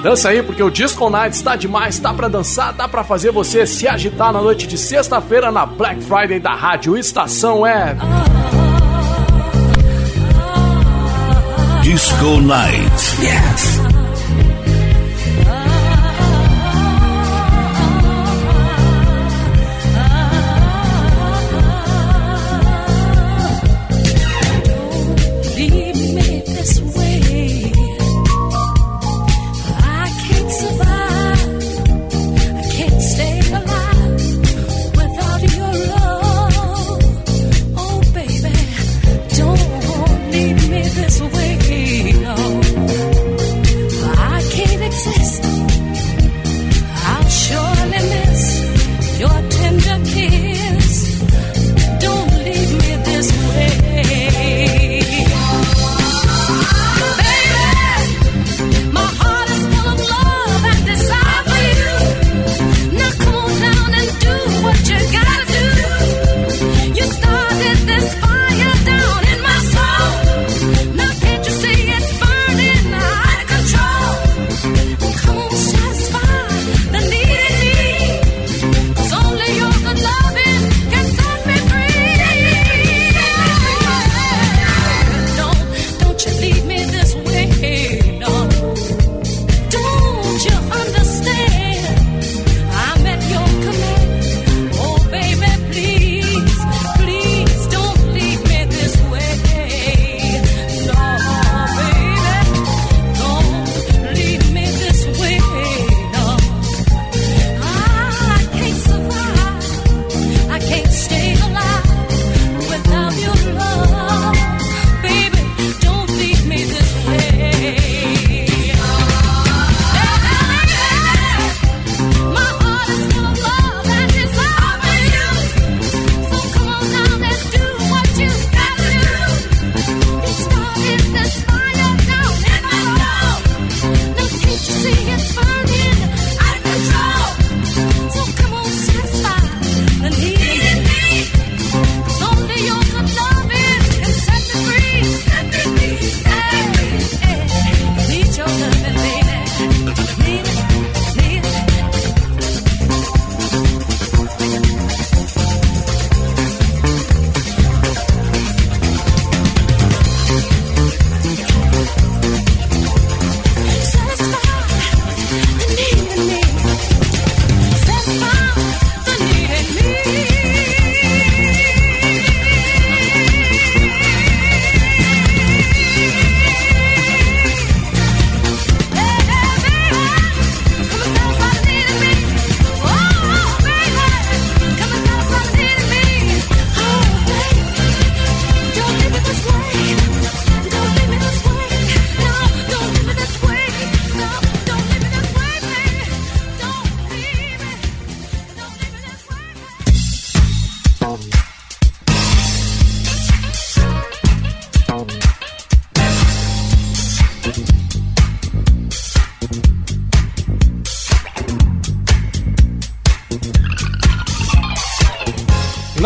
Dança 0.01 0.29
aí, 0.29 0.41
porque 0.41 0.63
o 0.63 0.69
Disco 0.69 1.09
Night 1.09 1.35
está 1.35 1.57
demais, 1.57 1.99
tá 1.99 2.13
para 2.13 2.29
dançar, 2.29 2.71
dá 2.71 2.87
para 2.87 3.03
fazer 3.03 3.33
você 3.33 3.67
se 3.67 3.89
agitar 3.89 4.31
na 4.31 4.41
noite 4.41 4.65
de 4.65 4.77
sexta-feira 4.77 5.51
na 5.51 5.65
Black 5.65 6.01
Friday 6.01 6.39
da 6.39 6.55
Rádio 6.55 6.95
Estação 6.95 7.61
Web. 7.61 7.99
Disco 11.97 12.39
Night. 12.39 13.17
Yes. 13.19 13.86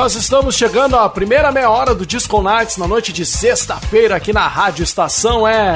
Nós 0.02 0.16
estamos 0.16 0.56
chegando 0.56 0.98
à 0.98 1.08
primeira 1.08 1.52
meia 1.52 1.70
hora 1.70 1.94
do 1.94 2.08
Disco 2.08 2.42
Nights 2.42 2.76
na 2.76 2.88
noite 2.88 3.14
de 3.14 3.24
sexta-feira 3.24 4.16
aqui 4.16 4.34
na 4.34 4.48
Rádio 4.48 4.82
Estação 4.82 5.48
é 5.48 5.76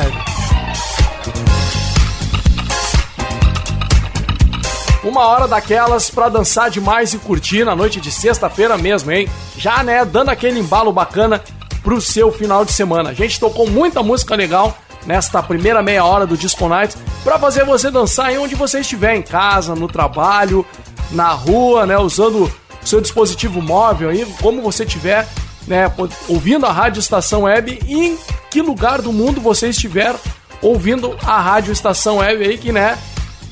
Uma 5.04 5.28
hora 5.28 5.48
daquelas 5.48 6.10
para 6.10 6.28
dançar 6.28 6.72
demais 6.72 7.14
e 7.14 7.20
curtir 7.20 7.64
na 7.64 7.76
noite 7.76 8.02
de 8.02 8.12
sexta-feira 8.12 8.80
mesmo, 8.80 9.12
hein? 9.12 9.30
Já, 9.56 9.84
né, 9.84 10.04
dando 10.04 10.30
aquele 10.30 10.60
embalo 10.60 10.92
bacana 10.92 11.40
pro 11.84 12.02
seu 12.02 12.32
final 12.32 12.66
de 12.66 12.74
semana. 12.74 13.12
A 13.12 13.14
gente 13.14 13.40
tocou 13.40 13.70
muita 13.70 14.02
música 14.02 14.34
legal 14.34 14.76
nesta 15.06 15.44
primeira 15.44 15.84
meia 15.84 16.04
hora 16.04 16.26
do 16.26 16.36
Disco 16.36 16.68
Nights 16.68 16.98
para 17.24 17.38
fazer 17.38 17.64
você 17.64 17.92
dançar 17.92 18.34
em 18.34 18.40
onde 18.40 18.56
você 18.56 18.80
estiver, 18.80 19.16
em 19.16 19.22
casa, 19.22 19.76
no 19.76 19.88
trabalho, 19.88 20.66
na 21.12 21.30
rua, 21.30 21.86
né, 21.86 21.96
usando 22.00 22.52
seu 22.86 23.02
dispositivo 23.02 23.62
móvel 23.62 24.10
aí, 24.10 24.26
como 24.42 24.62
você 24.62 24.86
tiver, 24.86 25.28
né, 25.68 25.92
ouvindo 26.28 26.66
a 26.66 26.72
Rádio 26.72 27.00
Estação 27.00 27.44
Web 27.44 27.80
em 27.88 28.18
que 28.50 28.62
lugar 28.62 29.02
do 29.02 29.12
mundo 29.12 29.42
você 29.42 29.70
estiver 29.70 30.16
ouvindo 30.62 31.18
a 31.24 31.40
Rádio 31.42 31.72
Estação 31.72 32.18
Web 32.18 32.44
aí, 32.44 32.58
que, 32.58 32.72
né, 32.72 32.98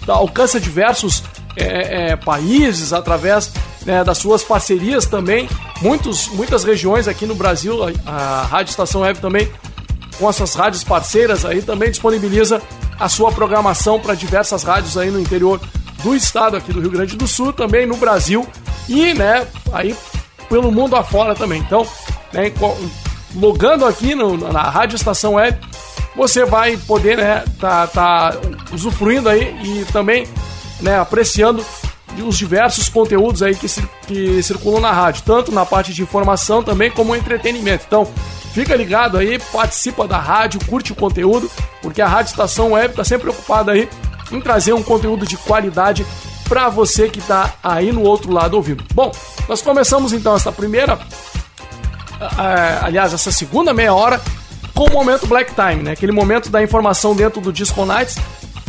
alcança 0.07 0.59
diversos 0.59 1.23
é, 1.55 2.11
é, 2.11 2.15
países 2.15 2.93
através 2.93 3.51
né, 3.85 4.03
das 4.03 4.17
suas 4.17 4.43
parcerias 4.43 5.05
também. 5.05 5.47
Muitos, 5.81 6.27
muitas 6.29 6.63
regiões 6.63 7.07
aqui 7.07 7.25
no 7.25 7.35
Brasil, 7.35 7.77
a, 7.83 7.91
a 8.09 8.43
Rádio 8.43 8.71
Estação 8.71 9.01
Web 9.01 9.19
também, 9.19 9.51
com 10.17 10.27
as 10.27 10.35
suas 10.35 10.53
rádios 10.53 10.83
parceiras 10.83 11.45
aí, 11.45 11.61
também 11.61 11.89
disponibiliza 11.89 12.61
a 12.99 13.09
sua 13.09 13.31
programação 13.31 13.99
para 13.99 14.13
diversas 14.13 14.63
rádios 14.63 14.97
aí 14.97 15.09
no 15.11 15.19
interior 15.19 15.59
do 16.03 16.15
estado 16.15 16.57
aqui 16.57 16.73
do 16.73 16.81
Rio 16.81 16.91
Grande 16.91 17.15
do 17.15 17.27
Sul, 17.27 17.53
também 17.53 17.85
no 17.85 17.97
Brasil 17.97 18.47
e, 18.87 19.13
né, 19.13 19.47
aí 19.71 19.95
pelo 20.49 20.71
mundo 20.71 20.95
afora 20.95 21.33
também. 21.33 21.59
Então, 21.61 21.87
né, 22.31 22.51
logando 23.35 23.85
aqui 23.85 24.13
no, 24.13 24.37
na 24.37 24.63
Rádio 24.63 24.95
Estação 24.95 25.33
Web, 25.33 25.57
você 26.15 26.45
vai 26.45 26.77
poder, 26.77 27.17
né, 27.17 27.43
tá, 27.59 27.87
tá 27.87 28.35
usufruindo 28.71 29.29
aí 29.29 29.55
e 29.63 29.85
também, 29.91 30.27
né, 30.81 30.99
apreciando 30.99 31.65
os 32.21 32.37
diversos 32.37 32.89
conteúdos 32.89 33.41
aí 33.41 33.55
que, 33.55 33.67
que 34.05 34.43
circulam 34.43 34.79
na 34.79 34.91
rádio, 34.91 35.23
tanto 35.25 35.51
na 35.51 35.65
parte 35.65 35.93
de 35.93 36.03
informação 36.03 36.61
também 36.61 36.91
como 36.91 37.15
entretenimento. 37.15 37.85
Então, 37.87 38.05
fica 38.53 38.75
ligado 38.75 39.17
aí, 39.17 39.39
participa 39.51 40.07
da 40.07 40.19
rádio, 40.19 40.59
curte 40.67 40.91
o 40.91 40.95
conteúdo, 40.95 41.49
porque 41.81 42.01
a 42.01 42.07
Rádio 42.07 42.29
Estação 42.31 42.73
Web 42.73 42.91
está 42.91 43.03
sempre 43.03 43.23
preocupada 43.23 43.71
aí 43.71 43.89
em 44.31 44.41
trazer 44.41 44.73
um 44.73 44.83
conteúdo 44.83 45.25
de 45.25 45.37
qualidade 45.37 46.05
para 46.47 46.69
você 46.69 47.09
que 47.09 47.19
está 47.19 47.53
aí 47.63 47.91
no 47.91 48.01
outro 48.03 48.31
lado 48.31 48.55
ouvindo. 48.55 48.83
Bom, 48.93 49.11
nós 49.47 49.61
começamos 49.61 50.13
então 50.13 50.35
essa 50.35 50.51
primeira, 50.51 50.95
uh, 50.95 52.83
aliás, 52.83 53.13
essa 53.13 53.31
segunda 53.31 53.73
meia 53.73 53.93
hora 53.93 54.21
com 54.73 54.85
o 54.85 54.91
momento 54.91 55.27
Black 55.27 55.53
Time, 55.53 55.83
né? 55.83 55.91
Aquele 55.91 56.11
momento 56.11 56.49
da 56.49 56.61
informação 56.61 57.15
dentro 57.15 57.39
do 57.39 57.53
Disco 57.53 57.85
Nights, 57.85 58.17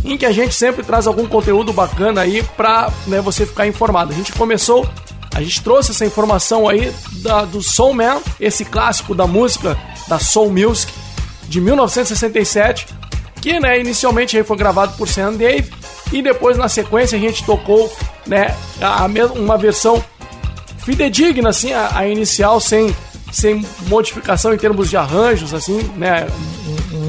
em 0.05 0.17
que 0.19 0.27
a 0.27 0.33
gente 0.33 0.55
sempre 0.55 0.83
traz 0.85 1.07
algum 1.07 1.27
conteúdo 1.27 1.73
bacana 1.73 2.21
aí 2.21 2.43
para 2.57 2.93
né, 3.07 3.21
você 3.21 3.47
ficar 3.47 3.67
informado. 3.67 4.13
A 4.13 4.15
gente 4.15 4.33
começou, 4.33 4.89
a 5.35 5.43
gente 5.43 5.63
trouxe 5.63 5.93
essa 5.93 6.05
informação 6.05 6.69
aí 6.69 6.93
da, 7.23 7.45
do 7.45 7.63
Soul 7.63 7.95
Man, 7.95 8.21
esse 8.39 8.65
clássico 8.65 9.15
da 9.15 9.27
música 9.27 9.77
da 10.07 10.19
Soul 10.19 10.53
Music 10.53 10.93
de 11.49 11.61
1967, 11.61 12.87
que 13.45 13.61
né, 13.61 13.79
inicialmente 13.79 14.43
foi 14.43 14.57
gravado 14.57 14.97
por 14.97 15.07
Sam 15.07 15.35
Dave 15.35 15.71
e 16.11 16.23
depois 16.23 16.57
na 16.57 16.67
sequência 16.67 17.19
a 17.19 17.21
gente 17.21 17.45
tocou 17.45 17.93
né, 18.27 18.57
a, 18.81 19.05
uma 19.35 19.59
versão 19.59 20.03
fidedigna 20.79 21.51
assim 21.51 21.75
a, 21.75 21.99
a 21.99 22.09
inicial 22.09 22.59
sem 22.59 22.97
sem 23.31 23.63
modificação 23.89 24.55
em 24.55 24.57
termos 24.57 24.89
de 24.89 24.97
arranjos, 24.97 25.53
assim, 25.53 25.83
né? 25.97 26.27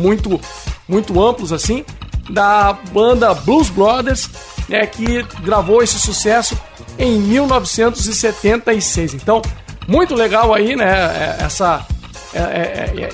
Muito, 0.01 0.41
muito 0.89 1.23
amplos, 1.23 1.53
assim, 1.53 1.85
da 2.31 2.73
banda 2.91 3.31
Blues 3.33 3.69
Brothers, 3.69 4.27
né? 4.67 4.87
Que 4.87 5.21
gravou 5.43 5.83
esse 5.83 5.99
sucesso 5.99 6.59
em 6.97 7.19
1976. 7.19 9.13
Então, 9.13 9.39
muito 9.87 10.15
legal 10.15 10.51
aí, 10.51 10.75
né? 10.75 10.89
É, 10.89 11.43
essa, 11.43 11.85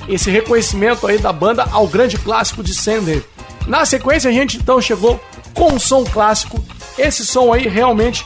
esse 0.07 0.29
reconhecimento 0.29 1.05
aí 1.07 1.17
da 1.17 1.31
banda 1.31 1.65
ao 1.71 1.87
grande 1.87 2.17
clássico 2.17 2.63
de 2.63 2.73
Sander. 2.73 3.23
Na 3.67 3.85
sequência, 3.85 4.29
a 4.29 4.33
gente 4.33 4.57
então 4.57 4.81
chegou 4.81 5.19
com 5.53 5.73
um 5.73 5.79
som 5.79 6.03
clássico. 6.03 6.63
Esse 6.97 7.25
som 7.25 7.53
aí 7.53 7.67
realmente 7.67 8.25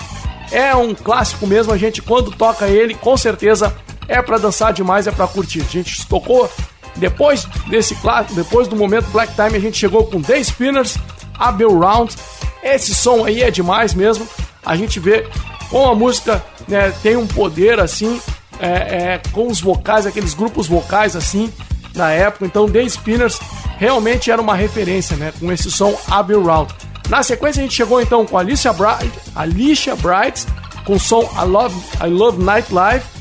é 0.52 0.76
um 0.76 0.96
clássico 0.96 1.46
mesmo. 1.46 1.74
A 1.74 1.78
gente, 1.78 2.02
quando 2.02 2.32
toca 2.32 2.68
ele, 2.68 2.94
com 2.94 3.18
certeza 3.18 3.76
é 4.08 4.22
para 4.22 4.38
dançar 4.38 4.72
demais, 4.72 5.08
é 5.08 5.12
para 5.12 5.28
curtir. 5.28 5.62
A 5.62 5.72
gente 5.72 6.06
tocou 6.08 6.50
depois 6.96 7.46
desse 7.68 7.96
clássico, 7.96 8.36
depois 8.36 8.68
do 8.68 8.76
momento 8.76 9.08
Black 9.10 9.34
Time, 9.34 9.56
a 9.56 9.60
gente 9.60 9.78
chegou 9.78 10.06
com 10.06 10.22
The 10.22 10.44
Spinners, 10.44 10.98
Abel 11.38 11.78
Round. 11.78 12.16
Esse 12.64 12.96
som 12.96 13.26
aí 13.26 13.44
é 13.44 13.52
demais 13.52 13.94
mesmo. 13.94 14.28
A 14.66 14.76
gente 14.76 15.00
vê 15.00 15.28
como 15.70 15.92
a 15.92 15.96
música 15.96 16.44
né, 16.68 16.94
tem 17.04 17.16
um 17.18 17.28
poder 17.28 17.80
assim, 17.80 18.20
é, 18.60 18.68
é, 18.68 19.22
com 19.32 19.48
os 19.48 19.62
vocais, 19.62 20.06
aqueles 20.06 20.34
grupos 20.34 20.68
vocais 20.68 21.16
assim, 21.16 21.52
na 21.94 22.12
época. 22.12 22.46
Então, 22.46 22.70
The 22.70 22.88
Spinners 22.88 23.40
realmente 23.78 24.32
era 24.32 24.42
uma 24.42 24.56
referência, 24.56 25.16
né, 25.18 25.34
com 25.40 25.52
esse 25.52 25.70
som 25.72 25.98
Abel 26.10 26.44
Round. 26.44 26.74
Na 27.10 27.22
sequência, 27.22 27.62
a 27.62 27.64
gente 27.64 27.76
chegou 27.76 28.02
então 28.02 28.26
com 28.26 28.38
Alicia 28.38 28.74
Bright, 28.74 29.12
Alicia 29.36 29.96
Bright 29.96 30.46
com 30.86 30.94
o 30.94 31.00
som 31.00 31.22
I 31.36 31.46
Love, 31.46 31.76
I 32.04 32.08
Love 32.08 32.44
Nightlife 32.44 33.16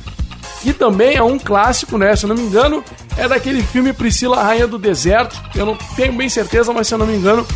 que 0.65 0.73
também 0.73 1.15
é 1.15 1.23
um 1.23 1.39
clássico, 1.39 1.99
né? 1.99 2.17
Se 2.17 2.25
eu 2.25 2.29
não 2.29 2.37
me 2.37 2.43
engano, 2.43 2.83
é 3.19 3.29
daquele 3.29 3.63
filme 3.63 3.93
Priscila 3.93 4.43
Rainha 4.43 4.67
do 4.67 4.79
Deserto. 4.79 5.39
Eu 5.55 5.67
não 5.67 5.77
tenho 5.95 6.15
bem 6.15 6.27
certeza, 6.27 6.73
mas 6.73 6.89
se 6.89 6.95
eu 6.95 6.99
não 6.99 7.07
me 7.07 7.15
engano, 7.15 7.47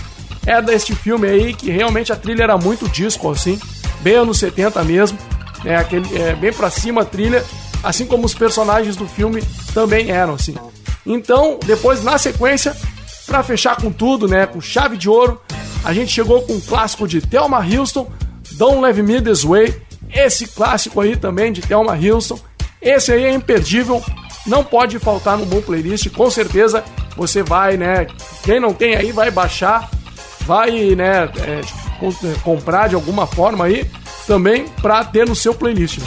é 0.45 0.61
deste 0.61 0.95
filme 0.95 1.26
aí 1.26 1.55
que 1.55 1.70
realmente 1.70 2.12
a 2.12 2.16
trilha 2.16 2.43
era 2.43 2.59
muito 2.59 2.87
disco, 2.87 3.31
assim, 3.31 3.59
bem 4.03 4.14
anos 4.14 4.39
70 4.39 4.85
mesmo. 4.85 5.18
É, 5.64 5.74
aquele, 5.76 6.18
é 6.18 6.35
bem 6.35 6.53
pra 6.53 6.68
cima 6.68 7.01
a 7.01 7.05
trilha, 7.05 7.43
assim 7.83 8.07
como 8.07 8.26
os 8.26 8.35
personagens 8.35 8.97
do 8.97 9.07
filme 9.07 9.43
também 9.72 10.11
eram, 10.11 10.35
assim. 10.35 10.55
Então, 11.07 11.59
depois, 11.64 12.03
na 12.03 12.18
sequência, 12.18 12.76
para 13.26 13.43
fechar 13.43 13.76
com 13.76 13.91
tudo, 13.91 14.29
né? 14.29 14.47
Com 14.47 14.61
chave 14.61 14.97
de 14.97 15.09
ouro, 15.09 15.41
a 15.85 15.93
gente 15.93 16.12
chegou 16.12 16.43
com 16.43 16.55
o 16.55 16.61
clássico 16.61 17.07
de 17.07 17.20
Thelma 17.20 17.59
Houston, 17.59 18.11
Don't 18.53 18.81
Leave 18.81 19.03
Me 19.03 19.20
This 19.20 19.43
Way. 19.43 19.83
Esse 20.12 20.47
clássico 20.47 21.01
aí 21.01 21.16
também 21.16 21.53
de 21.53 21.61
Thelma 21.61 21.95
Houston 21.95 22.39
esse 22.81 23.12
aí 23.12 23.24
é 23.24 23.35
imperdível, 23.35 24.03
não 24.47 24.62
pode 24.62 24.99
faltar 24.99 25.37
no 25.37 25.45
bom 25.45 25.61
playlist, 25.61 26.09
com 26.11 26.31
certeza 26.31 26.85
você 27.16 27.43
vai, 27.43 27.76
né? 27.76 28.07
Quem 28.45 28.61
não 28.61 28.72
tem 28.72 28.95
aí 28.95 29.11
vai 29.11 29.31
baixar, 29.31 29.91
vai, 30.41 30.95
né, 30.95 31.29
é, 31.43 31.61
comprar 32.45 32.89
de 32.89 32.95
alguma 32.95 33.26
forma 33.26 33.64
aí 33.64 33.91
também 34.26 34.68
para 34.81 35.05
ter 35.05 35.26
no 35.26 35.35
seu 35.35 35.53
playlist. 35.53 35.99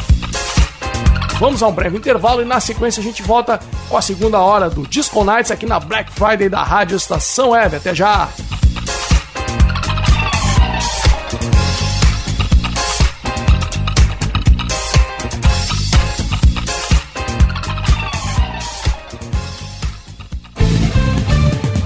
Vamos 1.41 1.63
a 1.63 1.67
um 1.67 1.71
breve 1.71 1.97
intervalo 1.97 2.43
e 2.43 2.45
na 2.45 2.59
sequência 2.59 3.01
a 3.01 3.03
gente 3.03 3.23
volta 3.23 3.59
com 3.89 3.97
a 3.97 4.01
segunda 4.01 4.37
hora 4.37 4.69
do 4.69 4.85
Disco 4.85 5.23
Nights 5.23 5.49
aqui 5.49 5.65
na 5.65 5.79
Black 5.79 6.11
Friday 6.11 6.47
da 6.47 6.61
Rádio 6.61 6.95
Estação 6.95 7.49
Web. 7.49 7.77
Até 7.77 7.95
já! 7.95 8.29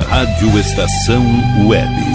Rádio 0.09 0.59
Estação 0.59 1.23
Web. 1.65 2.14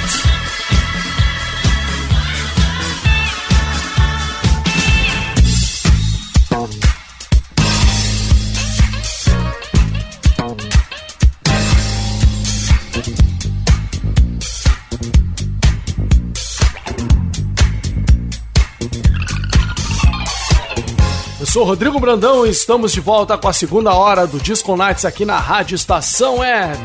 Sou 21.51 21.65
Rodrigo 21.65 21.99
Brandão 21.99 22.47
e 22.47 22.49
estamos 22.49 22.93
de 22.93 23.01
volta 23.01 23.37
com 23.37 23.45
a 23.45 23.51
segunda 23.51 23.93
hora 23.93 24.25
do 24.25 24.39
Disco 24.39 24.73
Nights 24.77 25.03
aqui 25.03 25.25
na 25.25 25.37
Rádio 25.37 25.75
Estação 25.75 26.37
Web. 26.37 26.79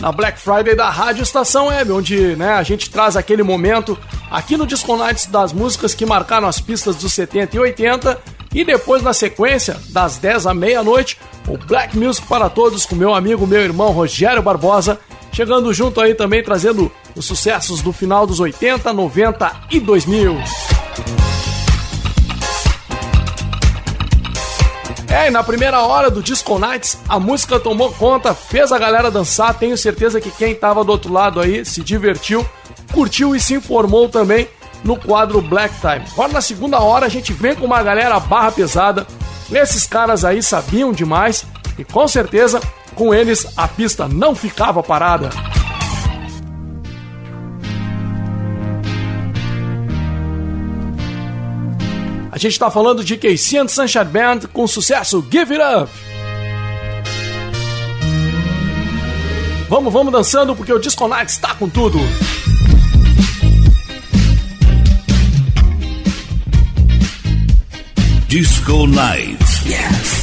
Na 0.00 0.10
Black 0.10 0.40
Friday 0.40 0.74
da 0.74 0.90
Rádio 0.90 1.22
Estação 1.22 1.68
Web, 1.68 1.92
onde 1.92 2.34
né, 2.34 2.54
a 2.54 2.64
gente 2.64 2.90
traz 2.90 3.16
aquele 3.16 3.44
momento 3.44 3.96
aqui 4.28 4.56
no 4.56 4.66
Disco 4.66 4.96
Nights 4.96 5.26
das 5.26 5.52
músicas 5.52 5.94
que 5.94 6.04
marcaram 6.04 6.48
as 6.48 6.60
pistas 6.60 6.96
dos 6.96 7.12
70 7.12 7.54
e 7.54 7.60
80 7.60 8.20
e 8.52 8.64
depois 8.64 9.04
na 9.04 9.12
sequência, 9.12 9.76
das 9.90 10.16
10 10.16 10.48
à 10.48 10.52
meia-noite, 10.52 11.16
o 11.46 11.56
Black 11.56 11.96
Music 11.96 12.26
para 12.26 12.50
todos 12.50 12.84
com 12.84 12.96
meu 12.96 13.14
amigo, 13.14 13.46
meu 13.46 13.60
irmão 13.60 13.92
Rogério 13.92 14.42
Barbosa, 14.42 14.98
chegando 15.30 15.72
junto 15.72 16.00
aí 16.00 16.12
também 16.12 16.42
trazendo 16.42 16.90
os 17.14 17.24
sucessos 17.24 17.82
do 17.82 17.92
final 17.92 18.26
dos 18.26 18.40
80, 18.40 18.92
90 18.92 19.52
e 19.70 19.80
2000. 19.80 20.36
É, 25.08 25.26
e 25.26 25.30
na 25.30 25.42
primeira 25.42 25.80
hora 25.82 26.08
do 26.08 26.22
Disco 26.22 26.58
Nights, 26.58 26.98
a 27.08 27.18
música 27.18 27.58
tomou 27.58 27.92
conta, 27.92 28.32
fez 28.32 28.70
a 28.70 28.78
galera 28.78 29.10
dançar. 29.10 29.52
Tenho 29.54 29.76
certeza 29.76 30.20
que 30.20 30.30
quem 30.30 30.54
tava 30.54 30.84
do 30.84 30.92
outro 30.92 31.12
lado 31.12 31.40
aí 31.40 31.64
se 31.64 31.82
divertiu, 31.82 32.46
curtiu 32.92 33.34
e 33.34 33.40
se 33.40 33.54
informou 33.54 34.08
também 34.08 34.48
no 34.84 34.96
quadro 34.96 35.42
Black 35.42 35.74
Time. 35.80 36.04
Agora 36.12 36.32
na 36.32 36.40
segunda 36.40 36.78
hora 36.80 37.06
a 37.06 37.08
gente 37.08 37.32
vem 37.32 37.56
com 37.56 37.66
uma 37.66 37.82
galera 37.82 38.20
barra 38.20 38.52
pesada. 38.52 39.06
Esses 39.52 39.84
caras 39.84 40.24
aí 40.24 40.42
sabiam 40.42 40.92
demais 40.92 41.44
e 41.76 41.84
com 41.84 42.06
certeza 42.06 42.60
com 42.94 43.12
eles 43.12 43.46
a 43.56 43.66
pista 43.66 44.06
não 44.06 44.34
ficava 44.34 44.82
parada. 44.82 45.30
Gente 52.40 52.52
está 52.52 52.70
falando 52.70 53.04
de 53.04 53.16
Casey 53.16 53.58
and 53.58 53.68
Sunshine 53.68 54.04
Band 54.06 54.40
com 54.52 54.66
sucesso 54.66 55.24
Give 55.30 55.54
It 55.54 55.62
Up. 55.62 55.92
Vamos, 59.68 59.92
vamos 59.92 60.12
dançando 60.12 60.56
porque 60.56 60.72
o 60.72 60.78
Disco 60.78 61.06
Night 61.06 61.30
está 61.30 61.54
com 61.54 61.68
tudo. 61.68 61.98
Disco 68.26 68.86
Night. 68.86 69.38
Yes. 69.66 70.19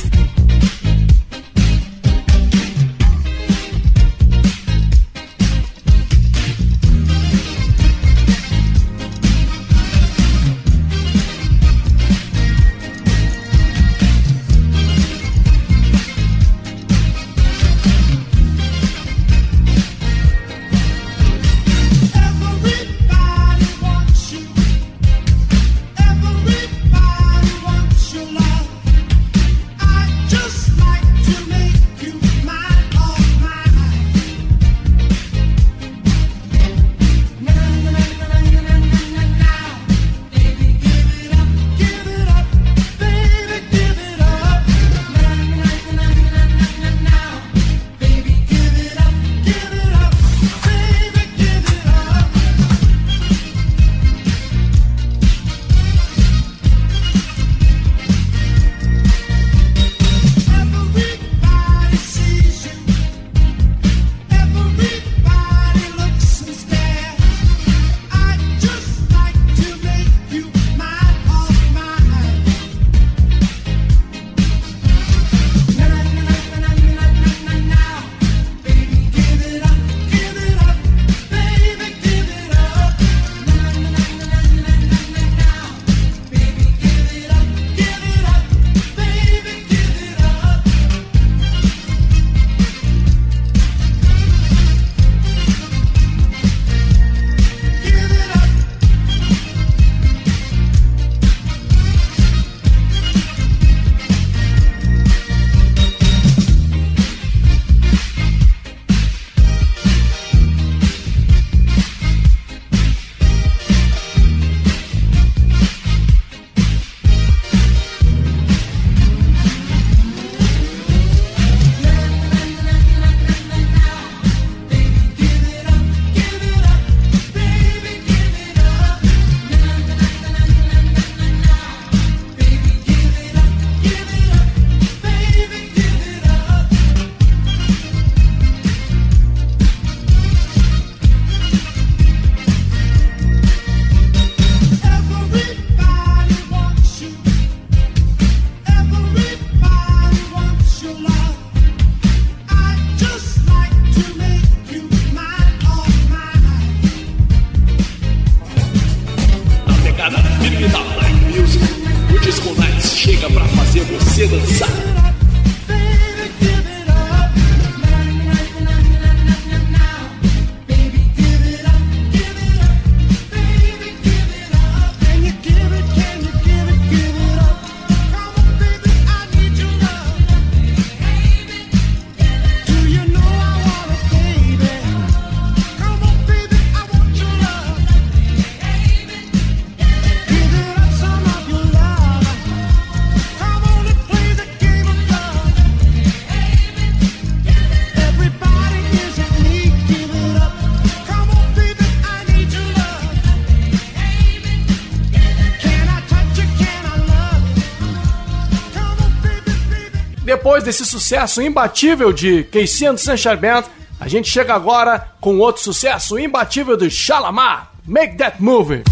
Desse 210.67 210.85
sucesso 210.85 211.41
imbatível 211.41 212.11
de 212.11 212.43
Casey 212.43 212.85
and 212.85 212.97
Sunshine 212.97 213.37
Band, 213.37 213.63
a 214.01 214.07
gente 214.09 214.29
chega 214.29 214.53
agora 214.53 215.13
com 215.21 215.39
outro 215.39 215.63
sucesso 215.63 216.19
imbatível 216.19 216.75
do 216.75 216.89
Shalamar, 216.89 217.71
Make 217.85 218.17
That 218.17 218.43
Movie. 218.43 218.83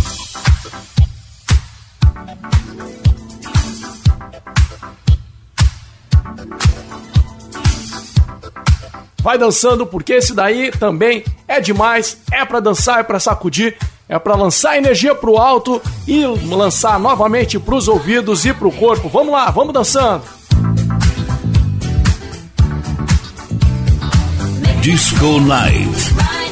Vai 9.19 9.38
dançando 9.38 9.86
porque 9.86 10.13
esse 10.13 10.34
daí 10.34 10.71
também 10.71 11.26
é 11.45 11.59
demais, 11.59 12.19
é 12.32 12.45
para 12.45 12.61
dançar, 12.61 13.01
é 13.01 13.03
para 13.03 13.19
sacudir, 13.19 13.76
é 14.07 14.17
para 14.17 14.36
lançar 14.36 14.78
energia 14.78 15.13
pro 15.13 15.36
alto 15.36 15.82
e 16.07 16.26
lançar 16.26 16.97
novamente 16.97 17.59
pros 17.59 17.89
ouvidos 17.89 18.45
e 18.45 18.53
pro 18.53 18.71
corpo. 18.71 19.09
Vamos 19.09 19.34
lá, 19.34 19.51
vamos 19.51 19.73
dançando. 19.73 20.35
Disco 24.86 25.40
Night. 25.40 26.45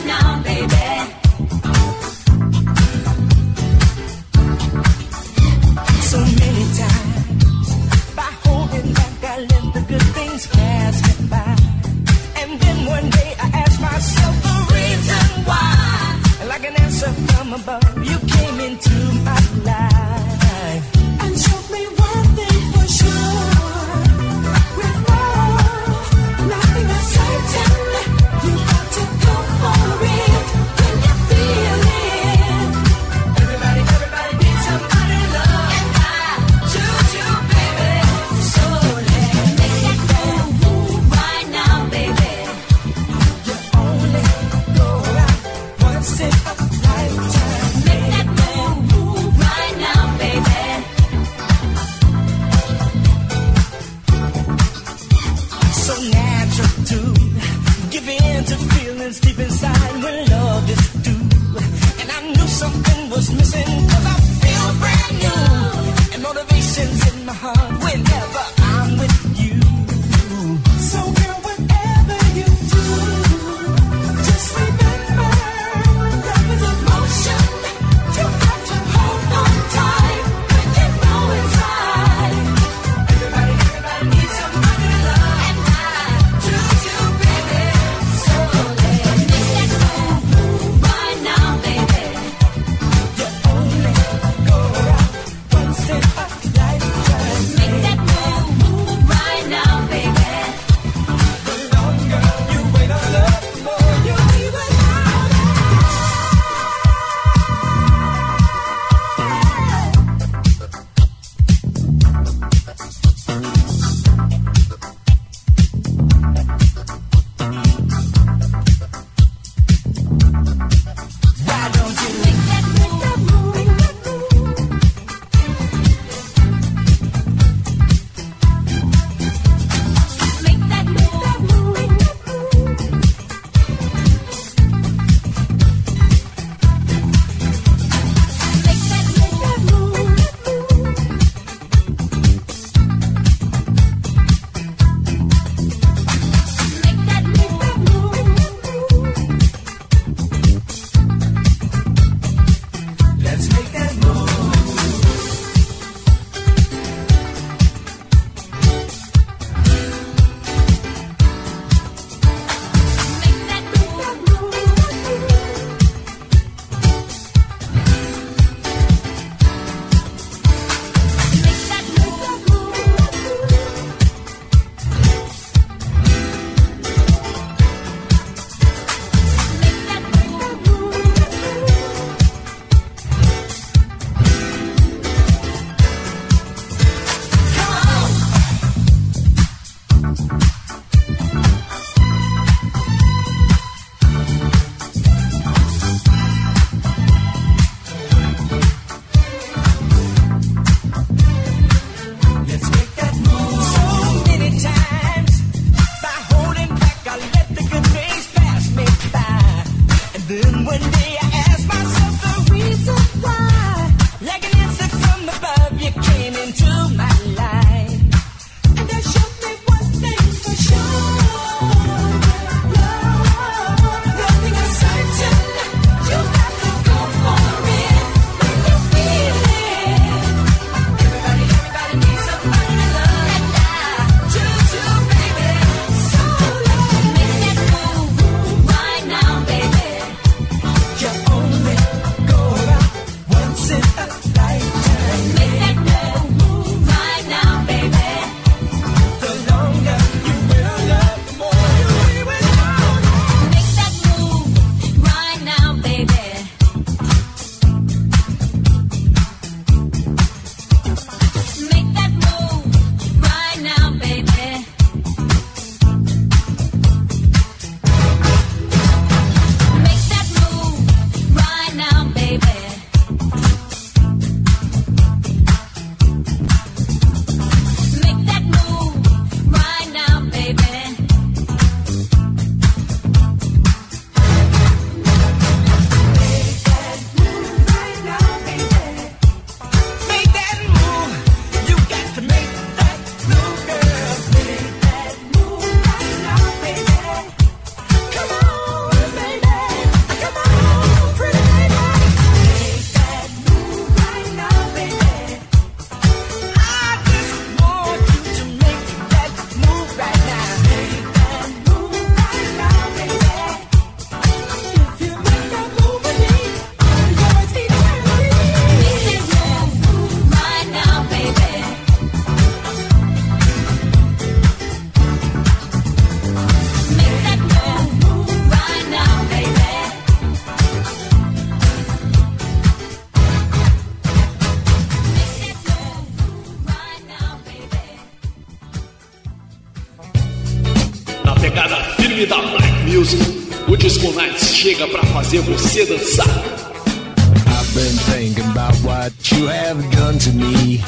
Chega 344.63 344.87
pra 344.87 345.03
fazer 345.07 345.41
você 345.41 345.85
dançar. 345.85 346.25
I've 346.25 347.73
been 347.73 347.97
thinking 348.13 348.49
about 348.49 348.73
what 348.85 349.13
you 349.35 349.49
have 349.49 349.77
done 349.91 350.17
to 350.19 350.31
me. 350.31 350.81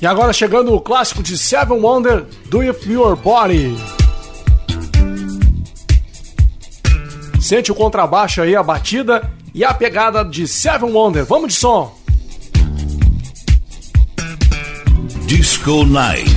E 0.00 0.06
agora 0.06 0.32
chegando 0.32 0.72
o 0.72 0.80
clássico 0.80 1.22
de 1.22 1.36
Seven 1.36 1.78
Wonder, 1.78 2.24
Do 2.46 2.62
It 2.62 2.90
Your 2.90 3.16
Body. 3.16 3.76
Sente 7.38 7.70
o 7.70 7.74
contrabaixo 7.74 8.40
aí, 8.40 8.56
a 8.56 8.62
batida 8.62 9.33
e 9.54 9.64
a 9.64 9.72
pegada 9.72 10.24
de 10.24 10.48
Seven 10.48 10.90
Wonder. 10.90 11.24
Vamos 11.24 11.52
de 11.52 11.54
som. 11.54 11.94
Disco 15.26 15.84
Night. 15.86 16.33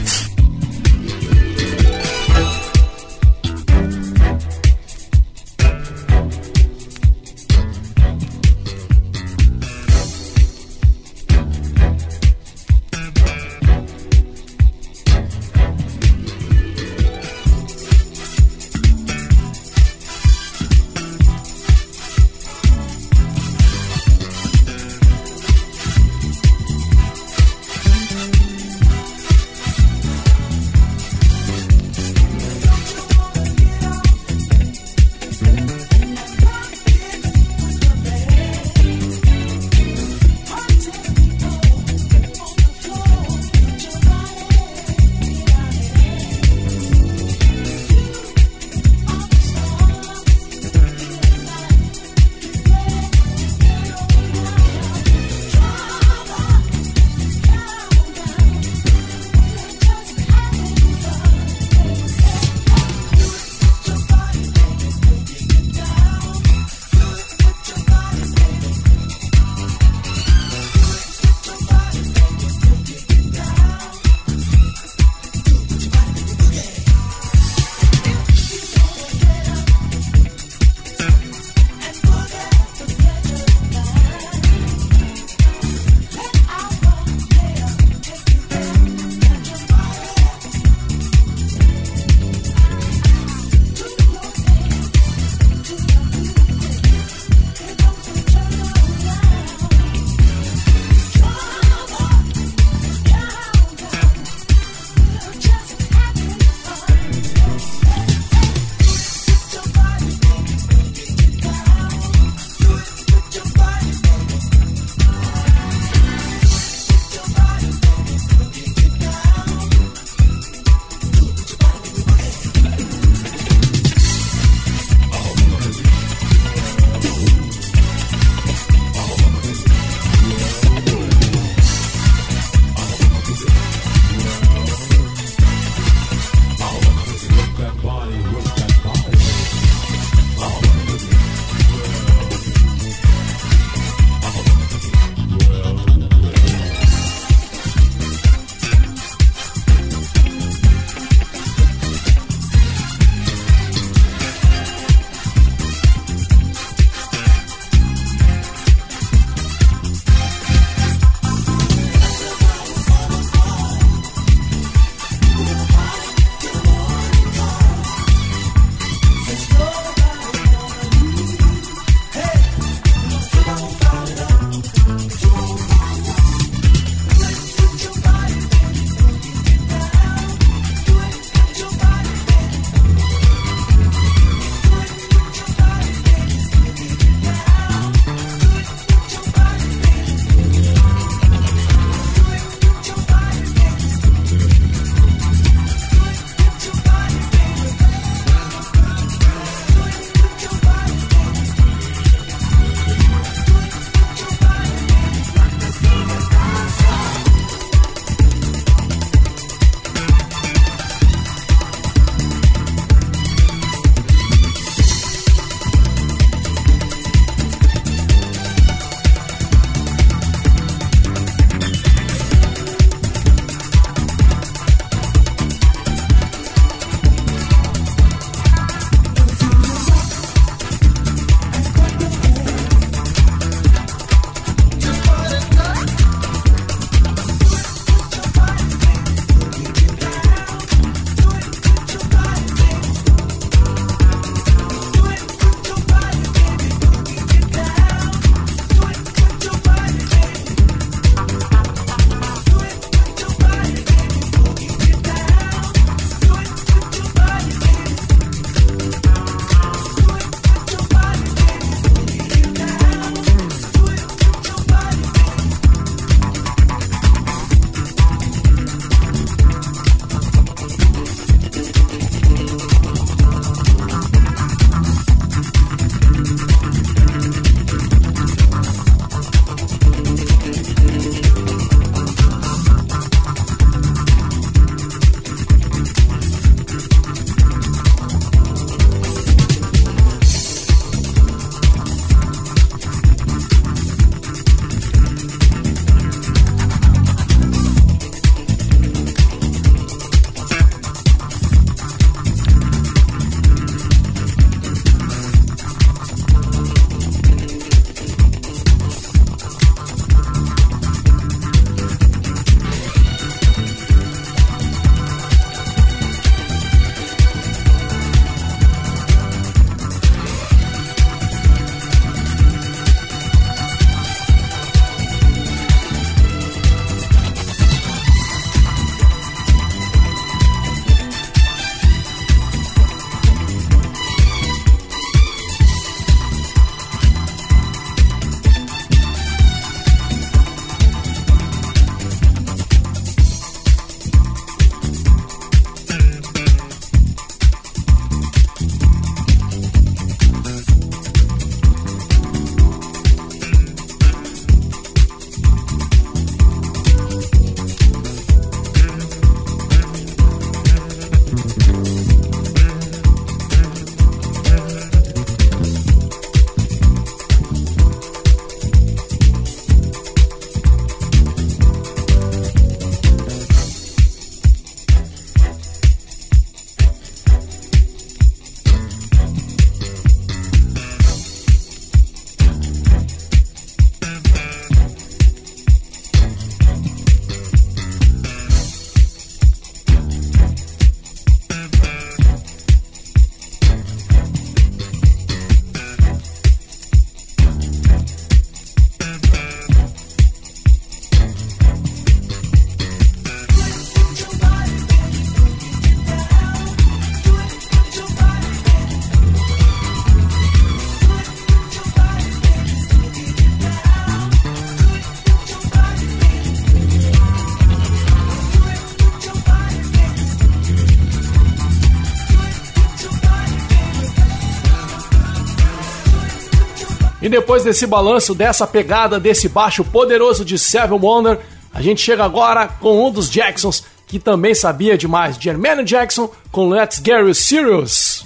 E 427.28 427.30
depois 427.30 427.62
desse 427.62 427.86
balanço, 427.86 428.34
dessa 428.34 428.66
pegada, 428.66 429.20
desse 429.20 429.50
baixo 429.50 429.84
poderoso 429.84 430.46
de 430.46 430.58
Seven 430.58 430.98
Wonder, 430.98 431.38
a 431.74 431.82
gente 431.82 432.00
chega 432.00 432.24
agora 432.24 432.70
com 432.70 433.06
um 433.06 433.12
dos 433.12 433.30
Jacksons 433.30 433.84
que 434.06 434.18
também 434.18 434.56
sabia 434.56 434.98
demais, 434.98 435.36
Jermaine 435.36 435.84
Jackson 435.84 436.32
com 436.54 436.70
Let's 436.70 437.02
Get 437.06 437.20
You 437.20 437.34
Serious. 437.34 438.26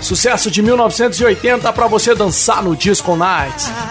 Sucesso 0.00 0.50
de 0.50 0.62
1980 0.62 1.70
para 1.70 1.86
você 1.86 2.14
dançar 2.14 2.62
no 2.62 2.74
Disco 2.74 3.14
Nights. 3.14 3.89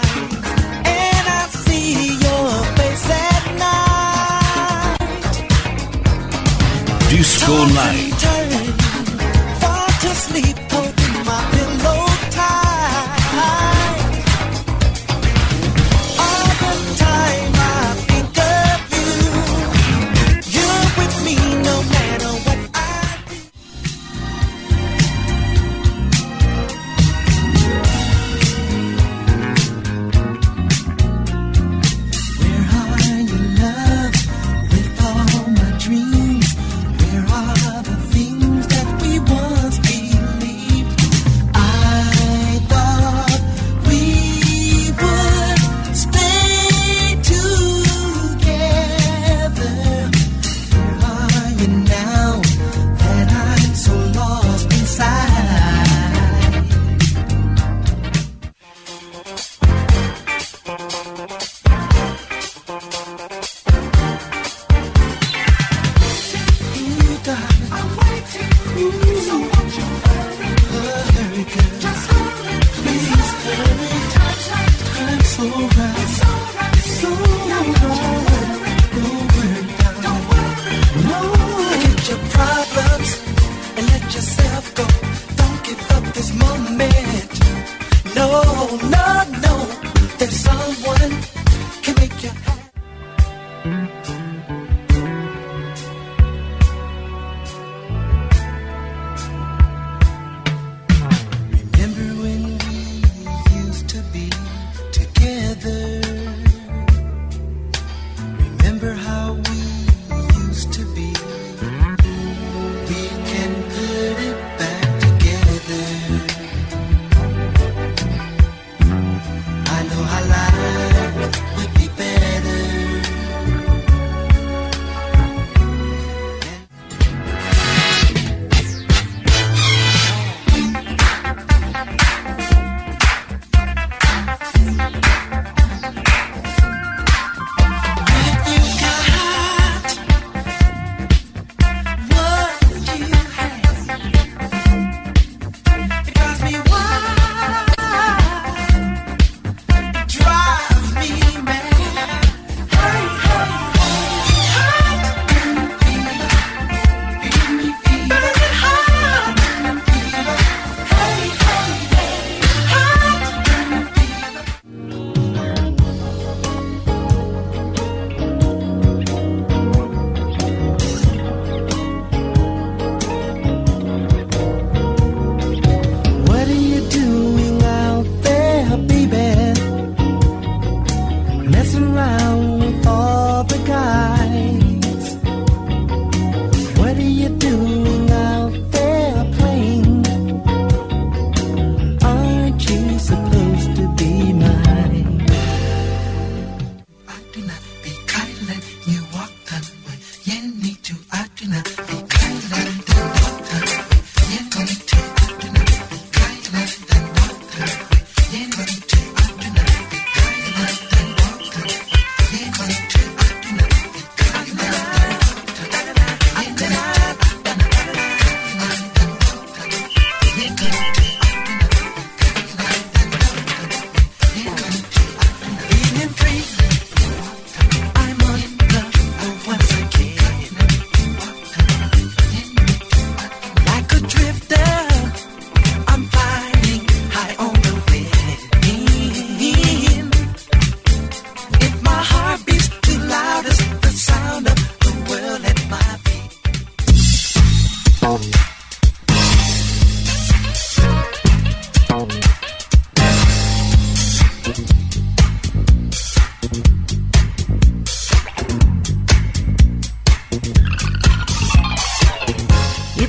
Disco 7.50 7.66
Night. 7.74 8.09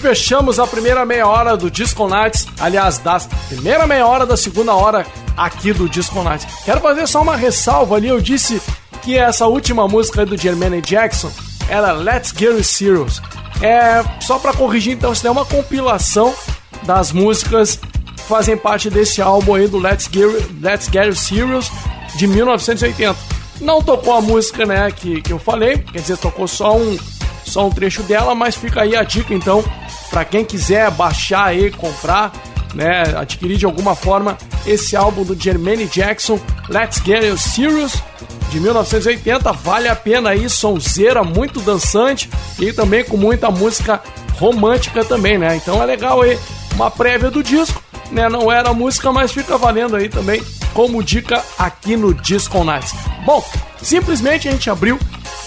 Fechamos 0.00 0.58
a 0.58 0.66
primeira 0.66 1.04
meia 1.04 1.28
hora 1.28 1.56
do 1.56 1.70
Disco 1.70 2.08
Nights, 2.08 2.46
aliás, 2.58 2.98
da 2.98 3.20
primeira 3.48 3.86
meia 3.86 4.06
hora 4.06 4.24
da 4.24 4.36
segunda 4.36 4.74
hora 4.74 5.06
aqui 5.36 5.72
do 5.72 5.88
Disco 5.88 6.22
Nights. 6.22 6.46
Quero 6.64 6.80
fazer 6.80 7.06
só 7.06 7.20
uma 7.20 7.36
ressalva 7.36 7.96
ali, 7.96 8.08
eu 8.08 8.20
disse 8.20 8.60
que 9.02 9.16
essa 9.16 9.46
última 9.46 9.86
música 9.86 10.24
do 10.24 10.36
Jermaine 10.36 10.80
Jackson 10.80 11.30
era 11.68 11.92
Let's 11.92 12.32
Get 12.36 12.62
Serious. 12.64 13.20
É, 13.62 14.02
só 14.20 14.38
para 14.38 14.54
corrigir, 14.54 14.94
então, 14.94 15.12
isso 15.12 15.26
é 15.26 15.30
uma 15.30 15.44
compilação 15.44 16.34
das 16.82 17.12
músicas 17.12 17.76
que 18.16 18.22
fazem 18.22 18.56
parte 18.56 18.88
desse 18.88 19.20
álbum 19.20 19.54
aí 19.54 19.68
do 19.68 19.78
Let's 19.78 20.08
Get, 20.10 20.50
Let's 20.62 20.88
Get 20.90 21.14
Serious 21.14 21.70
de 22.16 22.26
1980. 22.26 23.14
Não 23.60 23.82
tocou 23.82 24.14
a 24.14 24.22
música, 24.22 24.64
né, 24.64 24.90
que, 24.90 25.20
que 25.20 25.32
eu 25.32 25.38
falei, 25.38 25.78
quer 25.78 26.00
dizer, 26.00 26.16
tocou 26.16 26.48
só 26.48 26.74
um, 26.74 26.98
só 27.44 27.66
um 27.66 27.70
trecho 27.70 28.02
dela, 28.04 28.34
mas 28.34 28.56
fica 28.56 28.80
aí 28.80 28.96
a 28.96 29.02
dica, 29.02 29.34
então, 29.34 29.62
para 30.10 30.24
quem 30.24 30.44
quiser 30.44 30.90
baixar 30.90 31.56
e 31.56 31.70
comprar, 31.70 32.32
né, 32.74 33.02
adquirir 33.16 33.56
de 33.56 33.64
alguma 33.64 33.94
forma 33.94 34.36
esse 34.66 34.96
álbum 34.96 35.24
do 35.24 35.40
Jermaine 35.40 35.86
Jackson, 35.86 36.38
Let's 36.68 37.00
Get 37.04 37.36
Serious, 37.38 38.02
de 38.50 38.58
1980, 38.58 39.52
vale 39.52 39.88
a 39.88 39.94
pena 39.94 40.30
aí, 40.30 40.50
sonzeira, 40.50 41.22
muito 41.22 41.60
dançante 41.60 42.28
e 42.58 42.72
também 42.72 43.04
com 43.04 43.16
muita 43.16 43.50
música 43.50 44.02
romântica 44.38 45.04
também, 45.04 45.38
né? 45.38 45.56
Então 45.56 45.80
é 45.80 45.86
legal 45.86 46.20
aí, 46.22 46.38
uma 46.74 46.90
prévia 46.90 47.30
do 47.30 47.42
disco, 47.42 47.80
né? 48.10 48.28
Não 48.28 48.50
era 48.50 48.74
música, 48.74 49.12
mas 49.12 49.30
fica 49.30 49.56
valendo 49.56 49.94
aí 49.94 50.08
também 50.08 50.42
como 50.74 51.02
dica 51.02 51.42
aqui 51.58 51.96
no 51.96 52.12
Disco 52.12 52.64
Nights. 52.64 52.94
Bom, 53.24 53.44
simplesmente 53.82 54.48
a 54.48 54.52
gente 54.52 54.68
abriu 54.68 54.98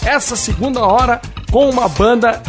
essa 0.06 0.35
segunda 0.35 0.81
hora 0.81 1.22
com 1.52 1.69
uma 1.69 1.88
banda 1.88 2.41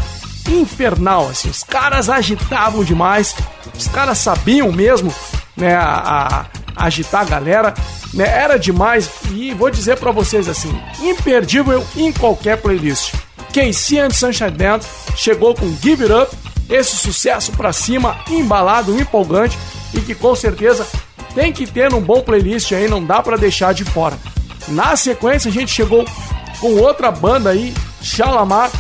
infernal, 0.48 1.28
assim, 1.28 1.48
os 1.48 1.62
caras 1.62 2.08
agitavam 2.08 2.84
demais, 2.84 3.34
os 3.76 3.88
caras 3.88 4.18
sabiam 4.18 4.70
mesmo, 4.70 5.12
né, 5.56 5.74
a, 5.74 6.46
a 6.76 6.86
agitar 6.86 7.22
a 7.22 7.24
galera, 7.24 7.74
né? 8.12 8.26
Era 8.26 8.58
demais 8.58 9.10
e 9.30 9.52
vou 9.54 9.70
dizer 9.70 9.98
para 9.98 10.10
vocês 10.10 10.48
assim, 10.48 10.76
imperdível 11.00 11.84
em 11.96 12.12
qualquer 12.12 12.60
playlist. 12.60 13.14
Casey 13.52 13.98
and 13.98 14.10
Sunshine 14.10 14.50
Band 14.50 14.80
chegou 15.16 15.54
com 15.54 15.68
Give 15.80 16.02
It 16.04 16.12
Up, 16.12 16.36
esse 16.68 16.96
sucesso 16.96 17.52
para 17.52 17.72
cima, 17.72 18.16
embalado, 18.28 18.98
empolgante 18.98 19.58
e 19.92 20.00
que 20.00 20.14
com 20.14 20.34
certeza 20.34 20.86
tem 21.34 21.52
que 21.52 21.66
ter 21.66 21.92
um 21.92 22.00
bom 22.00 22.20
playlist 22.20 22.72
aí, 22.72 22.88
não 22.88 23.04
dá 23.04 23.22
para 23.22 23.36
deixar 23.36 23.74
de 23.74 23.84
fora. 23.84 24.16
Na 24.68 24.96
sequência 24.96 25.48
a 25.48 25.52
gente 25.52 25.70
chegou 25.70 26.04
com 26.60 26.74
outra 26.80 27.10
banda 27.10 27.50
aí, 27.50 27.74
Shalamar, 28.02 28.70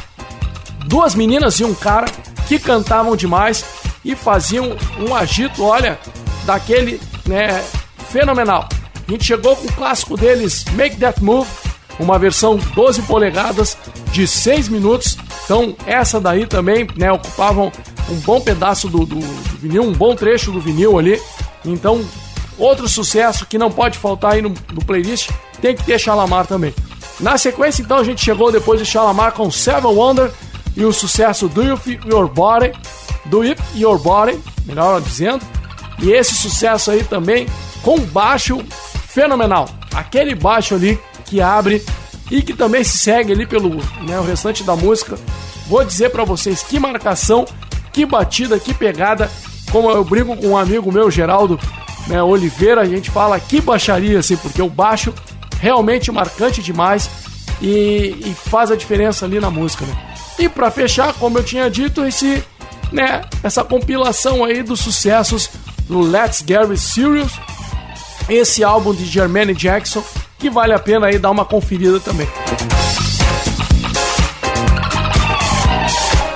duas 0.86 1.14
meninas 1.14 1.60
e 1.60 1.64
um 1.64 1.74
cara 1.74 2.06
que 2.46 2.58
cantavam 2.58 3.16
demais 3.16 3.64
e 4.04 4.14
faziam 4.14 4.76
um 4.98 5.14
agito, 5.14 5.64
olha, 5.64 5.98
daquele, 6.44 7.00
né, 7.26 7.64
fenomenal. 8.10 8.68
A 9.06 9.10
gente 9.10 9.24
chegou 9.24 9.56
com 9.56 9.66
o 9.66 9.72
clássico 9.72 10.16
deles, 10.16 10.64
Make 10.72 10.96
That 10.96 11.22
Move, 11.22 11.48
uma 11.98 12.18
versão 12.18 12.56
12 12.74 13.02
polegadas 13.02 13.76
de 14.12 14.26
6 14.26 14.68
minutos. 14.68 15.16
Então, 15.44 15.76
essa 15.86 16.20
daí 16.20 16.46
também, 16.46 16.86
né, 16.96 17.10
ocupavam 17.12 17.70
um 18.08 18.16
bom 18.20 18.40
pedaço 18.40 18.88
do, 18.88 19.04
do, 19.06 19.16
do 19.16 19.58
vinil, 19.58 19.82
um 19.82 19.92
bom 19.92 20.14
trecho 20.14 20.50
do 20.50 20.60
vinil 20.60 20.98
ali. 20.98 21.20
Então, 21.64 22.04
outro 22.58 22.88
sucesso 22.88 23.46
que 23.46 23.58
não 23.58 23.70
pode 23.70 23.98
faltar 23.98 24.32
aí 24.32 24.42
no, 24.42 24.52
no 24.72 24.84
playlist, 24.84 25.30
tem 25.60 25.74
que 25.74 25.84
ter 25.84 25.98
Shalamar 25.98 26.46
também. 26.46 26.74
Na 27.20 27.38
sequência, 27.38 27.82
então, 27.82 27.98
a 27.98 28.04
gente 28.04 28.22
chegou 28.22 28.50
depois 28.50 28.80
de 28.80 28.86
Shalamar 28.86 29.32
com 29.32 29.50
Seven 29.50 29.94
Wonder 29.94 30.30
e 30.76 30.84
o 30.84 30.92
sucesso 30.92 31.48
Do 31.48 31.62
You 31.62 31.76
Feel 31.76 32.00
Your 32.06 32.28
Body, 32.28 32.72
Do 33.26 33.42
Your 33.74 33.98
Body, 33.98 34.38
melhor 34.66 35.00
dizendo. 35.00 35.44
E 36.02 36.10
esse 36.10 36.34
sucesso 36.34 36.90
aí 36.90 37.04
também 37.04 37.46
com 37.82 37.98
baixo 38.00 38.58
fenomenal. 39.08 39.68
Aquele 39.94 40.34
baixo 40.34 40.74
ali 40.74 40.98
que 41.24 41.40
abre 41.40 41.84
e 42.30 42.42
que 42.42 42.52
também 42.52 42.82
se 42.82 42.98
segue 42.98 43.32
ali 43.32 43.46
pelo 43.46 43.76
né, 44.02 44.18
o 44.18 44.24
restante 44.24 44.64
da 44.64 44.74
música. 44.74 45.16
Vou 45.68 45.84
dizer 45.84 46.10
para 46.10 46.24
vocês 46.24 46.62
que 46.62 46.78
marcação, 46.78 47.44
que 47.92 48.04
batida, 48.04 48.58
que 48.58 48.74
pegada. 48.74 49.30
Como 49.70 49.90
eu 49.90 50.04
brigo 50.04 50.36
com 50.36 50.48
um 50.48 50.56
amigo 50.56 50.92
meu, 50.92 51.10
Geraldo 51.10 51.58
né, 52.06 52.22
Oliveira, 52.22 52.80
a 52.80 52.84
gente 52.84 53.10
fala 53.10 53.38
que 53.40 53.60
baixaria, 53.60 54.18
assim, 54.18 54.36
porque 54.36 54.60
o 54.60 54.68
baixo 54.68 55.14
realmente 55.60 56.12
marcante 56.12 56.62
demais 56.62 57.08
e, 57.60 58.16
e 58.26 58.34
faz 58.34 58.70
a 58.70 58.76
diferença 58.76 59.24
ali 59.24 59.40
na 59.40 59.50
música, 59.50 59.84
né? 59.86 60.13
E 60.38 60.48
para 60.48 60.70
fechar, 60.70 61.12
como 61.14 61.38
eu 61.38 61.44
tinha 61.44 61.70
dito, 61.70 62.04
esse, 62.04 62.42
né, 62.92 63.22
essa 63.42 63.62
compilação 63.62 64.44
aí 64.44 64.62
dos 64.62 64.80
sucessos 64.80 65.50
do 65.88 66.00
Let's 66.00 66.44
Get 66.46 66.76
Serious 66.76 67.32
esse 68.28 68.64
álbum 68.64 68.94
de 68.94 69.04
Jermaine 69.04 69.54
Jackson, 69.54 70.02
que 70.38 70.48
vale 70.48 70.72
a 70.72 70.78
pena 70.78 71.06
aí 71.06 71.18
dar 71.18 71.30
uma 71.30 71.44
conferida 71.44 72.00
também. 72.00 72.28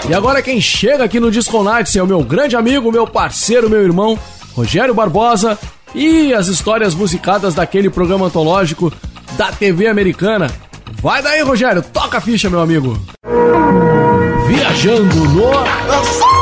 E 0.08 0.14
agora 0.14 0.42
quem 0.42 0.60
chega 0.60 1.04
aqui 1.04 1.20
no 1.20 1.30
Disco 1.30 1.62
Nights 1.62 1.94
é 1.96 2.02
o 2.02 2.06
meu 2.06 2.22
grande 2.22 2.56
amigo, 2.56 2.90
meu 2.90 3.06
parceiro, 3.06 3.68
meu 3.68 3.82
irmão, 3.82 4.18
Rogério 4.54 4.94
Barbosa, 4.94 5.58
e 5.94 6.32
as 6.32 6.48
histórias 6.48 6.94
musicadas 6.94 7.54
daquele 7.54 7.90
programa 7.90 8.26
antológico 8.26 8.92
da 9.36 9.52
TV 9.52 9.86
americana. 9.86 10.50
Vai 11.00 11.22
daí, 11.22 11.42
Rogério, 11.42 11.82
toca 11.82 12.18
a 12.18 12.20
ficha, 12.20 12.48
meu 12.48 12.60
amigo. 12.60 12.98
Viajando 14.48 15.26
no 15.26 16.37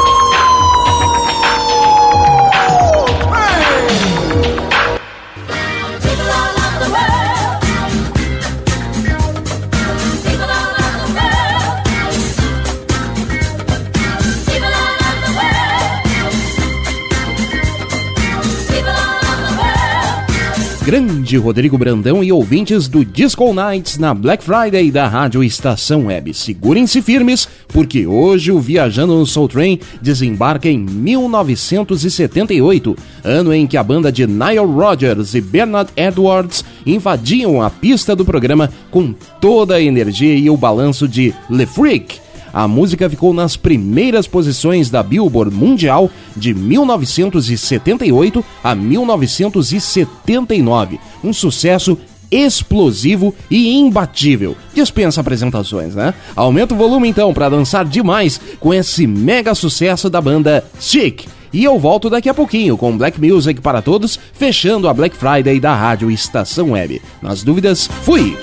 grande 20.86 21.36
Rodrigo 21.36 21.76
Brandão 21.76 22.22
e 22.22 22.30
ouvintes 22.30 22.86
do 22.86 23.04
Disco 23.04 23.52
Nights 23.52 23.98
na 23.98 24.14
Black 24.14 24.44
Friday 24.44 24.92
da 24.92 25.08
Rádio 25.08 25.42
Estação 25.42 26.06
Web. 26.06 26.32
Segurem-se 26.32 27.02
firmes, 27.02 27.48
porque 27.66 28.06
hoje 28.06 28.52
o 28.52 28.60
Viajando 28.60 29.18
no 29.18 29.26
Soul 29.26 29.48
Train 29.48 29.80
desembarca 30.00 30.68
em 30.68 30.78
1978, 30.78 32.96
ano 33.24 33.52
em 33.52 33.66
que 33.66 33.76
a 33.76 33.82
banda 33.82 34.12
de 34.12 34.28
Nile 34.28 34.60
Rodgers 34.60 35.34
e 35.34 35.40
Bernard 35.40 35.90
Edwards 35.96 36.64
invadiam 36.86 37.60
a 37.60 37.68
pista 37.68 38.14
do 38.14 38.24
programa 38.24 38.70
com 38.88 39.12
toda 39.40 39.74
a 39.74 39.82
energia 39.82 40.36
e 40.36 40.48
o 40.48 40.56
balanço 40.56 41.08
de 41.08 41.34
Le 41.50 41.66
Freak 41.66 42.20
a 42.52 42.68
música 42.68 43.10
ficou 43.10 43.32
nas 43.32 43.56
primeiras 43.56 44.26
posições 44.26 44.90
da 44.90 45.02
Billboard 45.02 45.54
Mundial 45.54 46.10
de 46.36 46.52
1978 46.54 48.44
a 48.62 48.74
1979. 48.74 51.00
Um 51.22 51.32
sucesso 51.32 51.96
explosivo 52.30 53.34
e 53.50 53.78
imbatível. 53.78 54.56
Dispensa 54.74 55.20
apresentações, 55.20 55.94
né? 55.94 56.14
Aumenta 56.34 56.74
o 56.74 56.76
volume 56.76 57.08
então 57.08 57.32
para 57.32 57.48
dançar 57.48 57.84
demais 57.84 58.40
com 58.58 58.74
esse 58.74 59.06
mega 59.06 59.54
sucesso 59.54 60.10
da 60.10 60.20
banda 60.20 60.64
Chic. 60.80 61.26
E 61.52 61.64
eu 61.64 61.78
volto 61.78 62.10
daqui 62.10 62.28
a 62.28 62.34
pouquinho 62.34 62.76
com 62.76 62.98
Black 62.98 63.20
Music 63.20 63.60
para 63.60 63.80
todos, 63.80 64.18
fechando 64.32 64.88
a 64.88 64.94
Black 64.94 65.16
Friday 65.16 65.60
da 65.60 65.74
Rádio 65.74 66.10
Estação 66.10 66.72
Web. 66.72 67.00
Nas 67.22 67.42
dúvidas, 67.42 67.88
fui! 68.02 68.36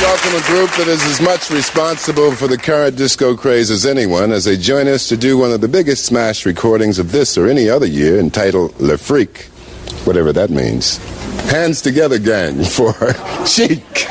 Welcome 0.00 0.34
a 0.34 0.42
group 0.46 0.70
that 0.76 0.88
is 0.88 1.02
as 1.04 1.20
much 1.20 1.50
responsible 1.50 2.30
for 2.32 2.46
the 2.46 2.58
current 2.58 2.96
disco 2.96 3.34
craze 3.34 3.70
as 3.70 3.86
anyone 3.86 4.30
as 4.30 4.44
they 4.44 4.56
join 4.56 4.86
us 4.86 5.08
to 5.08 5.16
do 5.16 5.38
one 5.38 5.50
of 5.50 5.60
the 5.60 5.68
biggest 5.68 6.04
smash 6.04 6.44
recordings 6.44 6.98
of 6.98 7.12
this 7.12 7.38
or 7.38 7.46
any 7.48 7.68
other 7.68 7.86
year 7.86 8.18
entitled 8.18 8.78
Le 8.78 8.98
Freak, 8.98 9.44
whatever 10.04 10.32
that 10.32 10.50
means. 10.50 10.98
Hands 11.50 11.80
together, 11.80 12.18
gang, 12.18 12.62
for 12.76 12.92
Chic. 13.46 14.06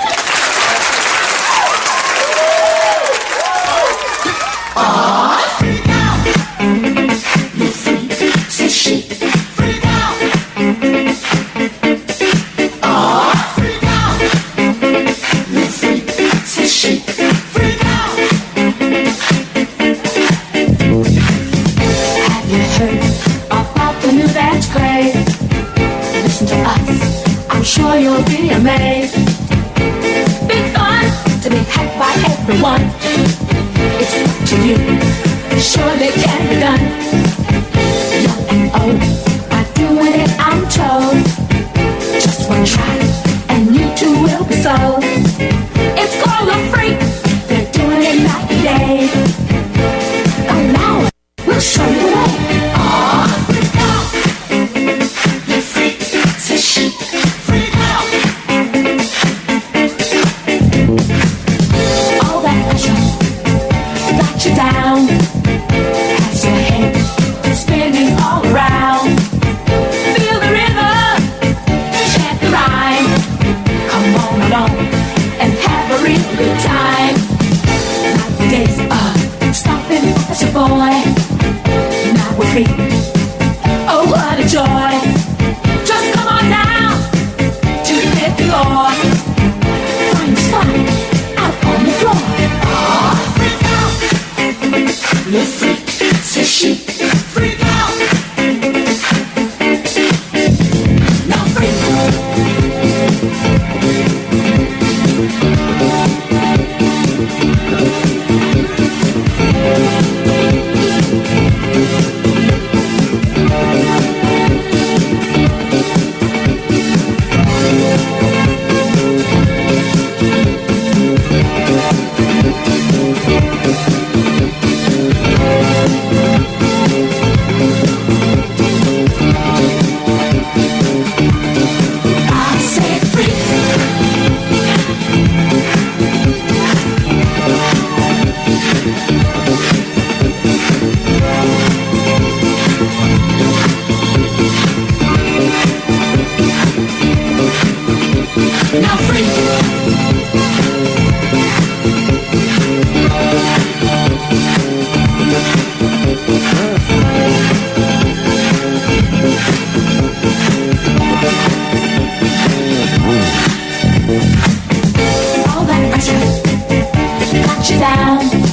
Agora 167.73 168.44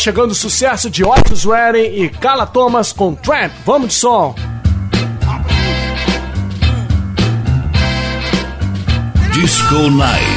chegando 0.00 0.30
o 0.30 0.34
sucesso 0.34 0.88
de 0.88 1.04
Otis 1.04 1.44
Redding 1.44 2.02
e 2.02 2.08
Carla 2.08 2.46
Thomas 2.46 2.90
com 2.92 3.14
Tramp. 3.14 3.52
Vamos 3.66 3.88
de 3.88 3.94
som. 3.94 4.34
Disco 9.32 9.90
Night. 9.90 10.29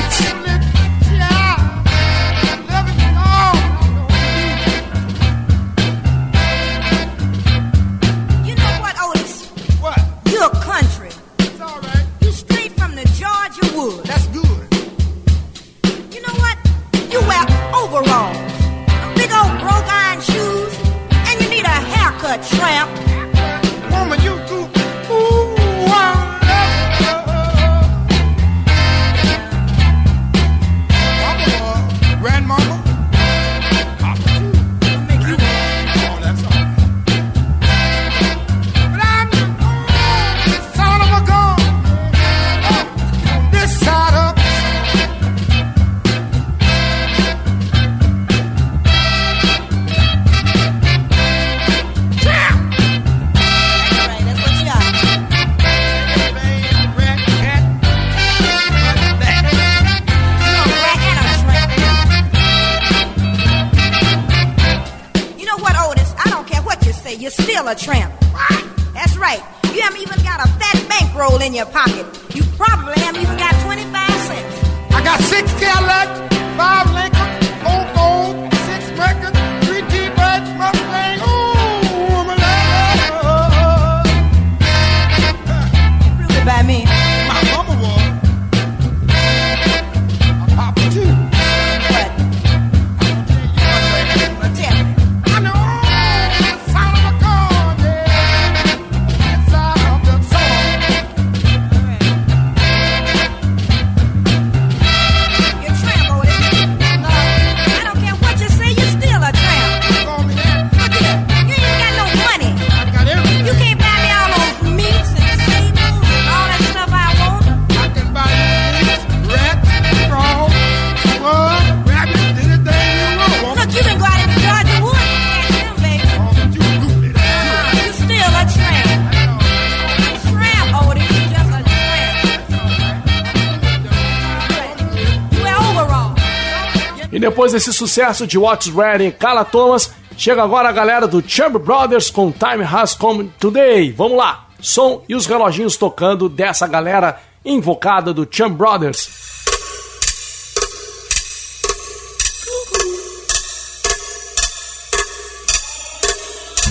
Depois 137.24 137.54
desse 137.54 137.72
sucesso 137.72 138.28
de 138.28 138.38
What's 138.38 138.68
Ready 138.68 139.06
e 139.06 139.12
Carla 139.12 139.46
Thomas, 139.46 139.94
chega 140.18 140.44
agora 140.44 140.68
a 140.68 140.74
galera 140.74 141.08
do 141.08 141.24
Chamber 141.26 141.58
Brothers 141.58 142.12
com 142.12 142.34
Time 142.34 142.66
Has 142.66 142.94
Come 142.96 143.32
Today. 143.40 143.94
Vamos 143.94 144.18
lá, 144.18 144.48
som 144.60 145.02
e 145.08 145.16
os 145.16 145.26
reloginhos 145.26 145.78
tocando 145.78 146.28
dessa 146.28 146.68
galera 146.68 147.18
invocada 147.46 148.14
do 148.14 148.28
Chamber 148.30 148.58
Brothers. 148.58 149.10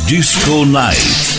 Disco 0.06 0.66
Night. 0.66 1.31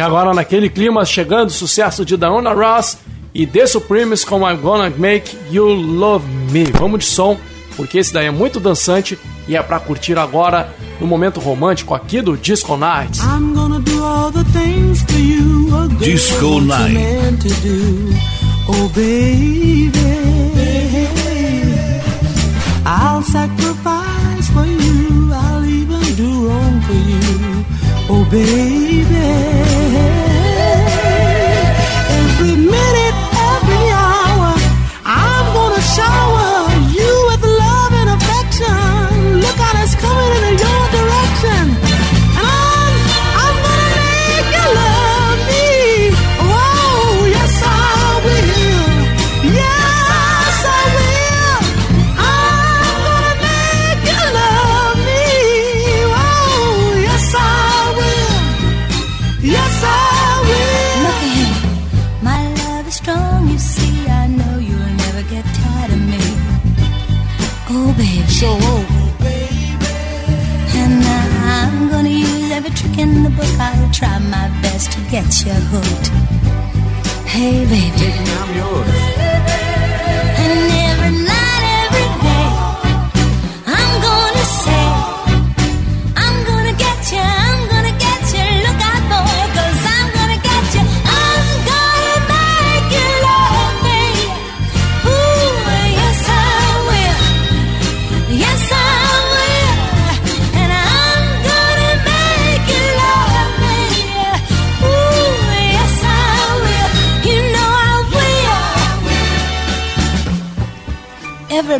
E 0.00 0.02
agora 0.02 0.32
naquele 0.32 0.70
clima 0.70 1.04
chegando 1.04 1.50
o 1.50 1.52
sucesso 1.52 2.06
de 2.06 2.16
Diana 2.16 2.54
Ross 2.54 2.96
e 3.34 3.46
The 3.46 3.66
Supremes 3.66 4.24
com 4.24 4.50
I'm 4.50 4.56
Gonna 4.56 4.88
Make 4.88 5.36
You 5.50 5.66
Love 5.66 6.26
Me. 6.50 6.64
Vamos 6.72 7.00
de 7.00 7.04
som, 7.04 7.36
porque 7.76 7.98
esse 7.98 8.10
daí 8.10 8.24
é 8.24 8.30
muito 8.30 8.58
dançante 8.58 9.18
e 9.46 9.54
é 9.54 9.62
pra 9.62 9.78
curtir 9.78 10.18
agora 10.18 10.74
no 10.98 11.06
momento 11.06 11.38
romântico 11.38 11.94
aqui 11.94 12.22
do 12.22 12.34
Disco 12.34 12.78
Night. 12.78 13.20
I'm 13.20 13.52
gonna 13.52 13.78
do 13.78 14.02
all 14.02 14.32
the 14.32 14.42
things 14.58 15.02
for 15.02 15.20
you. 15.20 15.88
Disco 15.98 16.62
Night. 16.62 16.96
Oh 18.68 18.88
baby, 18.94 19.92
I'll 22.86 23.22
sacrifice 23.22 23.99
baby. 28.30 30.19
Get 75.22 75.44
you 75.44 75.52
hooked. 75.52 76.08
Hey, 77.28 77.64
baby. 77.64 77.90
Baby, 77.98 78.30
I'm 78.30 78.56
yours. 78.56 79.09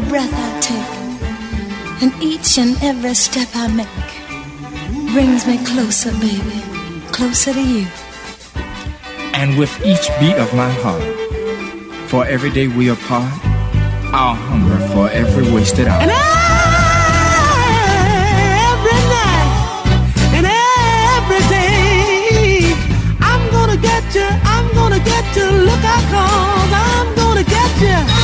Every 0.00 0.10
breath 0.10 0.32
I 0.32 0.60
take, 0.60 2.02
and 2.02 2.12
each 2.22 2.58
and 2.58 2.76
every 2.82 3.14
step 3.14 3.48
I 3.54 3.68
make 3.68 3.88
brings 5.12 5.46
me 5.46 5.58
closer, 5.64 6.12
baby, 6.12 6.62
closer 7.12 7.52
to 7.52 7.60
you. 7.60 7.86
And 9.34 9.58
with 9.58 9.70
each 9.84 10.08
beat 10.18 10.36
of 10.36 10.54
my 10.54 10.70
heart, 10.82 11.02
for 12.08 12.24
every 12.26 12.50
day 12.50 12.68
we 12.68 12.88
apart, 12.88 13.32
I'll 14.12 14.34
hunger 14.34 14.78
for 14.88 15.10
every 15.10 15.52
wasted 15.52 15.88
hour. 15.88 16.02
And 16.02 16.10
every 18.70 19.00
night 19.16 19.52
and 20.36 20.46
every 21.16 21.42
day, 21.48 22.74
I'm 23.20 23.50
gonna 23.50 23.76
get 23.76 24.14
you, 24.14 24.28
I'm 24.44 24.72
gonna 24.74 25.00
get 25.00 25.36
you. 25.36 25.46
Look 25.68 25.84
out, 25.84 26.04
cause 26.12 26.72
I'm 26.72 27.14
gonna 27.16 27.44
get 27.44 27.80
you. 27.80 28.19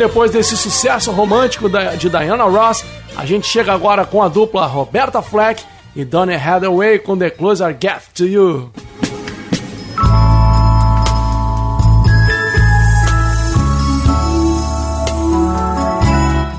Depois 0.00 0.30
desse 0.30 0.56
sucesso 0.56 1.12
romântico 1.12 1.68
de 1.68 2.08
Diana 2.08 2.44
Ross, 2.44 2.82
a 3.14 3.26
gente 3.26 3.46
chega 3.46 3.70
agora 3.70 4.06
com 4.06 4.22
a 4.22 4.28
dupla 4.28 4.64
Roberta 4.64 5.20
Fleck 5.20 5.62
e 5.94 6.06
Donny 6.06 6.36
Hathaway 6.36 6.98
com 6.98 7.18
The 7.18 7.28
Closer 7.28 7.76
Get 7.78 8.00
to 8.14 8.24
You. 8.24 8.72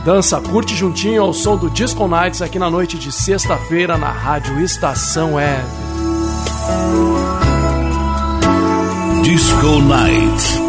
Dança, 0.05 0.39
curte 0.39 0.75
juntinho 0.75 1.23
ao 1.23 1.33
som 1.33 1.57
do 1.57 1.67
Disco 1.71 2.07
Nights 2.07 2.43
aqui 2.43 2.59
na 2.59 2.69
noite 2.69 2.95
de 2.95 3.11
sexta-feira 3.11 3.97
na 3.97 4.11
Rádio 4.11 4.61
Estação 4.61 5.33
Web. 5.33 5.63
Disco 9.23 9.79
Nights. 9.79 10.60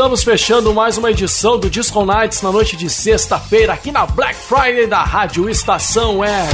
Estamos 0.00 0.24
fechando 0.24 0.72
mais 0.72 0.96
uma 0.96 1.10
edição 1.10 1.58
do 1.58 1.68
Disco 1.68 2.02
Nights 2.06 2.40
na 2.40 2.50
noite 2.50 2.74
de 2.74 2.88
sexta-feira 2.88 3.74
aqui 3.74 3.92
na 3.92 4.06
Black 4.06 4.34
Friday 4.34 4.86
da 4.86 5.04
Rádio 5.04 5.46
Estação 5.46 6.20
Web. 6.20 6.48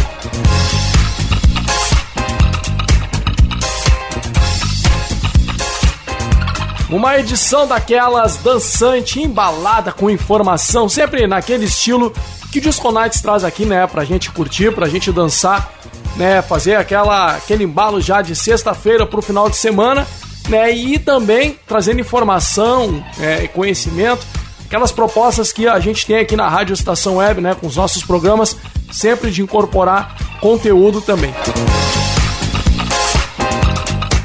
Uma 6.90 7.18
edição 7.20 7.68
daquelas 7.68 8.36
dançante, 8.38 9.22
embalada 9.22 9.92
com 9.92 10.10
informação, 10.10 10.88
sempre 10.88 11.28
naquele 11.28 11.66
estilo 11.66 12.12
que 12.50 12.58
o 12.58 12.62
Disco 12.62 12.90
Nights 12.90 13.20
traz 13.20 13.44
aqui, 13.44 13.64
né, 13.64 13.86
pra 13.86 14.04
gente 14.04 14.28
curtir, 14.32 14.72
pra 14.72 14.88
gente 14.88 15.12
dançar, 15.12 15.72
né, 16.16 16.42
fazer 16.42 16.74
aquela 16.74 17.36
aquele 17.36 17.62
embalo 17.62 18.00
já 18.00 18.22
de 18.22 18.34
sexta-feira 18.34 19.06
pro 19.06 19.22
final 19.22 19.48
de 19.48 19.56
semana, 19.56 20.04
né, 20.48 20.70
e 20.72 20.98
também 20.98 21.58
trazendo 21.66 22.00
informação 22.00 23.04
é, 23.20 23.44
e 23.44 23.48
conhecimento, 23.48 24.24
aquelas 24.64 24.92
propostas 24.92 25.52
que 25.52 25.66
a 25.66 25.78
gente 25.80 26.06
tem 26.06 26.16
aqui 26.16 26.36
na 26.36 26.48
Rádio 26.48 26.74
Estação 26.74 27.16
Web, 27.16 27.40
né, 27.40 27.54
com 27.54 27.66
os 27.66 27.76
nossos 27.76 28.04
programas, 28.04 28.56
sempre 28.90 29.30
de 29.30 29.42
incorporar 29.42 30.16
conteúdo 30.40 31.00
também. 31.00 31.32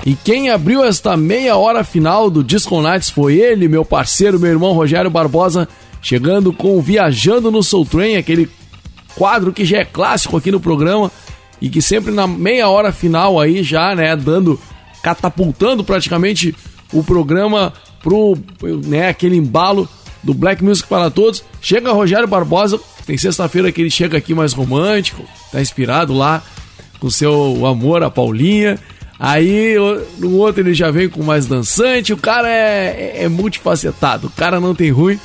E 0.06 0.16
quem 0.16 0.50
abriu 0.50 0.84
esta 0.84 1.16
meia 1.16 1.56
hora 1.56 1.84
final 1.84 2.30
do 2.30 2.44
Disco 2.44 2.82
Nights 2.82 3.10
foi 3.10 3.36
ele, 3.36 3.68
meu 3.68 3.86
parceiro, 3.86 4.40
meu 4.40 4.50
irmão 4.50 4.74
Rogério 4.74 5.12
Barbosa, 5.12 5.68
chegando 6.02 6.52
com 6.52 6.82
Viajando 6.82 7.52
no 7.52 7.62
Soul 7.62 7.86
Train, 7.86 8.16
aquele 8.16 8.50
quadro 9.16 9.54
que 9.54 9.64
já 9.64 9.78
é 9.78 9.86
clássico 9.86 10.38
aqui 10.38 10.52
no 10.52 10.60
programa 10.60 11.12
e 11.62 11.70
que 11.70 11.82
sempre 11.82 12.12
na 12.12 12.26
meia 12.26 12.68
hora 12.68 12.92
final 12.92 13.40
aí 13.40 13.62
já, 13.62 13.96
né, 13.96 14.16
dando 14.16 14.60
catapultando 15.02 15.84
praticamente 15.84 16.56
o 16.94 17.04
programa 17.04 17.74
pro, 18.02 18.38
né, 18.86 19.10
aquele 19.10 19.38
embalo 19.38 19.88
do 20.24 20.34
Black 20.34 20.64
Music 20.64 20.88
para 20.88 21.10
todos. 21.10 21.44
Chega 21.62 21.92
Rogério 21.92 22.28
Barbosa, 22.28 22.80
tem 23.06 23.18
sexta-feira 23.18 23.72
que 23.72 23.82
ele 23.82 23.90
chega 23.90 24.18
aqui 24.18 24.34
mais 24.34 24.54
romântico, 24.54 25.24
tá 25.52 25.62
inspirado 25.62 26.14
lá 26.14 26.44
com 27.00 27.10
seu 27.10 27.66
amor 27.66 28.04
a 28.04 28.10
Paulinha. 28.10 28.78
Aí 29.20 29.76
no 30.18 30.38
outro 30.38 30.62
ele 30.62 30.74
já 30.74 30.90
vem 30.90 31.08
com 31.08 31.24
mais 31.24 31.46
dançante. 31.46 32.14
O 32.14 32.18
cara 32.18 32.50
é, 32.50 33.14
é, 33.18 33.24
é 33.24 33.30
multifacetado, 33.30 34.28
o 34.28 34.32
cara 34.32 34.60
não 34.60 34.74
tem 34.74 34.92
ruim. 34.92 35.20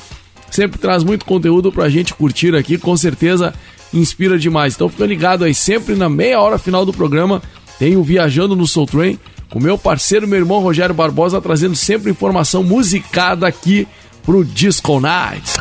Sempre 0.51 0.79
traz 0.79 1.03
muito 1.03 1.25
conteúdo 1.25 1.71
pra 1.71 1.89
gente 1.89 2.13
curtir 2.13 2.55
aqui, 2.55 2.77
com 2.77 2.95
certeza 2.95 3.53
inspira 3.93 4.37
demais. 4.37 4.75
Então 4.75 4.89
fica 4.89 5.05
ligado 5.05 5.43
aí, 5.43 5.53
sempre 5.53 5.95
na 5.95 6.09
meia 6.09 6.39
hora 6.39 6.57
final 6.57 6.85
do 6.85 6.93
programa 6.93 7.41
tem 7.79 7.95
o 7.95 8.03
Viajando 8.03 8.55
no 8.55 8.65
Soul 8.65 8.87
Train 8.87 9.19
com 9.49 9.59
meu 9.59 9.77
parceiro, 9.77 10.27
meu 10.27 10.39
irmão 10.39 10.59
Rogério 10.59 10.93
Barbosa, 10.93 11.41
trazendo 11.41 11.75
sempre 11.75 12.11
informação 12.11 12.63
musicada 12.63 13.47
aqui 13.47 13.87
pro 14.23 14.43
Disco 14.43 14.99
Nights. 14.99 15.55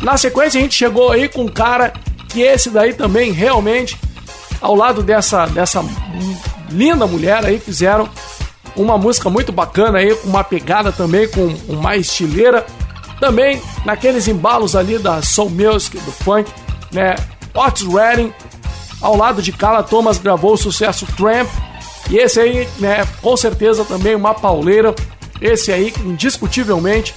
Na 0.00 0.16
sequência 0.16 0.58
a 0.58 0.62
gente 0.62 0.74
chegou 0.74 1.10
aí 1.10 1.28
com 1.28 1.42
um 1.42 1.48
cara 1.48 1.92
que 2.28 2.40
esse 2.40 2.70
daí 2.70 2.94
também 2.94 3.32
realmente 3.32 3.98
ao 4.60 4.74
lado 4.74 5.02
dessa 5.02 5.46
dessa 5.46 5.84
linda 6.70 7.06
mulher 7.06 7.44
aí 7.44 7.58
fizeram 7.58 8.08
uma 8.76 8.96
música 8.96 9.28
muito 9.28 9.50
bacana 9.50 9.98
aí 9.98 10.14
com 10.14 10.28
uma 10.28 10.44
pegada 10.44 10.92
também 10.92 11.28
com 11.28 11.46
uma 11.68 11.96
estileira 11.96 12.64
também 13.18 13.60
naqueles 13.84 14.28
embalos 14.28 14.76
ali 14.76 14.98
da 14.98 15.22
soul 15.22 15.50
music 15.50 15.98
do 15.98 16.12
funk, 16.12 16.50
né? 16.92 17.16
Otis 17.54 17.86
Redding 17.86 18.32
ao 19.00 19.16
lado 19.16 19.42
de 19.42 19.52
Carla 19.52 19.82
Thomas 19.82 20.18
gravou 20.18 20.54
o 20.54 20.56
sucesso 20.56 21.06
Tramp 21.16 21.48
e 22.10 22.18
esse 22.18 22.40
aí, 22.40 22.68
né, 22.78 23.06
com 23.20 23.36
certeza 23.36 23.84
também 23.84 24.14
uma 24.14 24.34
pauleira. 24.34 24.94
Esse 25.40 25.72
aí, 25.72 25.92
indiscutivelmente, 26.04 27.14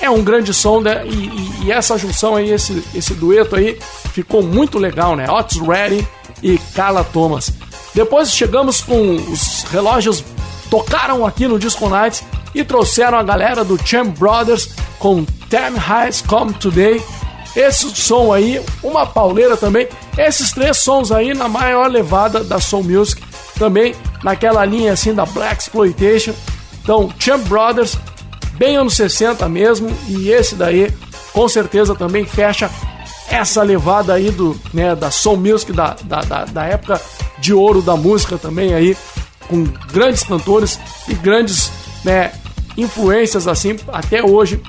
é 0.00 0.08
um 0.08 0.22
grande 0.22 0.54
som, 0.54 0.80
né? 0.80 1.04
E, 1.06 1.10
e, 1.10 1.64
e, 1.64 1.72
essa 1.72 1.98
junção 1.98 2.36
aí, 2.36 2.50
esse, 2.50 2.82
esse 2.94 3.12
dueto 3.14 3.54
aí, 3.54 3.78
ficou 4.12 4.42
muito 4.42 4.78
legal, 4.78 5.14
né? 5.14 5.30
Otis 5.30 5.60
Redding 5.60 6.06
e 6.42 6.56
Carla 6.74 7.04
Thomas. 7.04 7.52
Depois 7.94 8.32
chegamos 8.32 8.80
com 8.80 9.16
os 9.16 9.64
relógios 9.70 10.24
tocaram 10.70 11.26
aqui 11.26 11.48
no 11.48 11.58
Disco 11.58 11.88
Nights 11.88 12.22
e 12.54 12.64
trouxeram 12.64 13.18
a 13.18 13.22
galera 13.22 13.64
do 13.64 13.76
Champ 13.84 14.16
Brothers 14.16 14.70
com 14.98 15.24
Ten 15.50 15.74
Highs 15.76 16.22
Come 16.22 16.54
Today. 16.54 17.02
Esse 17.54 17.90
som 17.90 18.32
aí, 18.32 18.62
uma 18.82 19.04
pauleira 19.04 19.56
também. 19.56 19.88
Esses 20.20 20.52
três 20.52 20.76
sons 20.76 21.10
aí 21.10 21.32
na 21.32 21.48
maior 21.48 21.90
levada 21.90 22.44
da 22.44 22.60
Soul 22.60 22.84
Music, 22.84 23.22
também 23.58 23.94
naquela 24.22 24.62
linha 24.66 24.92
assim 24.92 25.14
da 25.14 25.24
Black 25.24 25.62
Exploitation. 25.62 26.34
Então, 26.82 27.10
Champ 27.18 27.42
Brothers, 27.48 27.96
bem 28.58 28.76
anos 28.76 28.96
60 28.96 29.48
mesmo, 29.48 29.90
e 30.08 30.28
esse 30.28 30.54
daí 30.54 30.92
com 31.32 31.48
certeza 31.48 31.94
também 31.94 32.26
fecha 32.26 32.70
essa 33.30 33.62
levada 33.62 34.12
aí 34.12 34.30
do, 34.30 34.60
né, 34.74 34.94
da 34.94 35.10
soul 35.10 35.38
music, 35.38 35.72
da, 35.72 35.96
da, 36.04 36.20
da, 36.20 36.44
da 36.44 36.64
época 36.66 37.00
de 37.38 37.54
ouro 37.54 37.80
da 37.80 37.96
música 37.96 38.36
também 38.36 38.74
aí, 38.74 38.94
com 39.48 39.64
grandes 39.90 40.22
cantores 40.22 40.78
e 41.08 41.14
grandes 41.14 41.72
né, 42.04 42.30
influências 42.76 43.48
assim, 43.48 43.78
até 43.88 44.22
hoje 44.22 44.60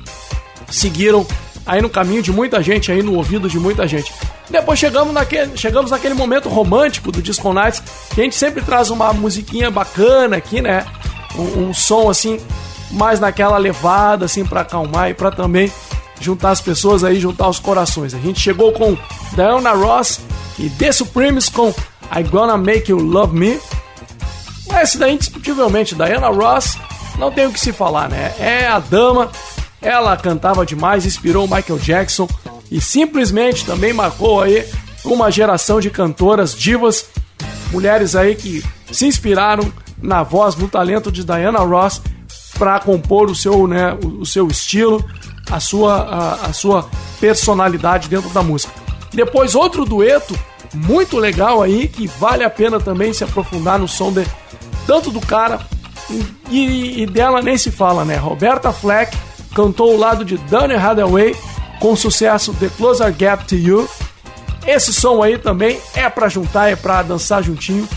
seguiram 0.69 1.27
aí 1.65 1.81
no 1.81 1.89
caminho 1.89 2.21
de 2.21 2.31
muita 2.31 2.63
gente, 2.63 2.89
aí 2.89 3.03
no 3.03 3.15
ouvido 3.15 3.49
de 3.49 3.59
muita 3.59 3.85
gente. 3.85 4.13
Depois 4.49 4.77
chegamos 4.77 5.13
naquele, 5.13 5.55
chegamos 5.57 5.91
naquele 5.91 6.13
momento 6.13 6.49
romântico 6.49 7.11
do 7.11 7.21
Disco 7.21 7.53
Nights, 7.53 7.81
que 8.13 8.21
a 8.21 8.23
gente 8.23 8.35
sempre 8.35 8.61
traz 8.61 8.89
uma 8.89 9.13
musiquinha 9.13 9.71
bacana 9.71 10.37
aqui, 10.37 10.61
né? 10.61 10.85
Um, 11.35 11.69
um 11.69 11.73
som 11.73 12.09
assim, 12.09 12.39
mais 12.91 13.19
naquela 13.19 13.57
levada, 13.57 14.25
assim, 14.25 14.45
para 14.45 14.61
acalmar 14.61 15.09
e 15.09 15.13
para 15.13 15.31
também 15.31 15.71
juntar 16.19 16.51
as 16.51 16.61
pessoas 16.61 17.03
aí, 17.03 17.19
juntar 17.19 17.49
os 17.49 17.59
corações. 17.59 18.13
A 18.13 18.19
gente 18.19 18.39
chegou 18.39 18.71
com 18.73 18.97
Diana 19.33 19.71
Ross 19.71 20.19
e 20.59 20.69
The 20.69 20.91
Supremes 20.91 21.49
com 21.49 21.73
I 22.15 22.23
Gonna 22.23 22.57
Make 22.57 22.91
You 22.91 22.99
Love 22.99 23.37
Me. 23.37 23.59
Esse 24.81 24.97
daí, 24.97 25.13
indiscutivelmente, 25.13 25.95
Diana 25.95 26.27
Ross, 26.27 26.77
não 27.17 27.31
tem 27.31 27.47
o 27.47 27.51
que 27.51 27.59
se 27.59 27.73
falar, 27.73 28.09
né? 28.09 28.33
É 28.39 28.67
a 28.67 28.79
dama, 28.79 29.29
ela 29.81 30.15
cantava 30.15 30.65
demais, 30.65 31.05
inspirou 31.05 31.45
o 31.45 31.53
Michael 31.53 31.79
Jackson 31.79 32.27
e 32.71 32.79
simplesmente 32.79 33.65
também 33.65 33.91
marcou 33.91 34.41
aí 34.41 34.65
uma 35.03 35.29
geração 35.29 35.79
de 35.79 35.89
cantoras 35.89 36.55
divas, 36.55 37.05
mulheres 37.71 38.15
aí 38.15 38.35
que 38.35 38.63
se 38.91 39.05
inspiraram 39.05 39.71
na 40.01 40.23
voz, 40.23 40.55
no 40.55 40.67
talento 40.67 41.11
de 41.11 41.23
Diana 41.23 41.59
Ross 41.59 42.01
para 42.57 42.79
compor 42.79 43.29
o 43.29 43.35
seu, 43.35 43.67
né, 43.67 43.97
o, 44.03 44.25
seu 44.25 44.47
estilo, 44.47 45.03
a 45.49 45.59
sua, 45.59 45.95
a, 45.95 46.33
a 46.47 46.53
sua 46.53 46.89
personalidade 47.19 48.07
dentro 48.07 48.29
da 48.29 48.41
música. 48.41 48.73
Depois 49.13 49.55
outro 49.55 49.83
dueto 49.83 50.37
muito 50.73 51.17
legal 51.17 51.61
aí 51.61 51.87
que 51.87 52.07
vale 52.07 52.43
a 52.43 52.49
pena 52.49 52.79
também 52.79 53.13
se 53.13 53.23
aprofundar 53.23 53.77
no 53.77 53.87
som 53.87 54.11
de 54.11 54.25
tanto 54.87 55.11
do 55.11 55.19
cara 55.19 55.59
e, 56.49 57.01
e 57.01 57.05
dela 57.05 57.41
nem 57.41 57.57
se 57.57 57.71
fala, 57.71 58.05
né? 58.05 58.15
Roberta 58.15 58.71
Fleck 58.71 59.15
cantou 59.53 59.95
o 59.95 59.97
lado 59.99 60.23
de 60.23 60.37
Danny 60.37 60.75
Hathaway 60.75 61.35
com 61.81 61.93
o 61.93 61.97
sucesso 61.97 62.53
The 62.53 62.69
Closer 62.77 63.11
Gap 63.13 63.43
to 63.45 63.55
You. 63.55 63.89
Esse 64.65 64.93
som 64.93 65.21
aí 65.23 65.39
também 65.39 65.81
é 65.95 66.07
para 66.07 66.29
juntar, 66.29 66.69
é 66.69 66.75
para 66.75 67.01
dançar 67.01 67.43
juntinho 67.43 67.89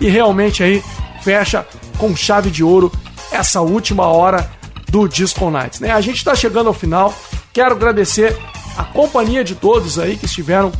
e 0.00 0.08
realmente 0.08 0.62
aí 0.62 0.82
fecha 1.22 1.66
com 1.98 2.14
chave 2.14 2.50
de 2.50 2.62
ouro 2.62 2.90
essa 3.32 3.60
última 3.60 4.06
hora 4.06 4.48
do 4.88 5.08
Disco 5.08 5.50
Nights. 5.50 5.80
Né? 5.80 5.90
A 5.90 6.00
gente 6.00 6.18
está 6.18 6.34
chegando 6.36 6.68
ao 6.68 6.72
final. 6.72 7.12
Quero 7.52 7.74
agradecer 7.74 8.38
a 8.76 8.84
companhia 8.84 9.42
de 9.42 9.56
todos 9.56 9.98
aí 9.98 10.16
que 10.16 10.26
estiveram 10.26 10.70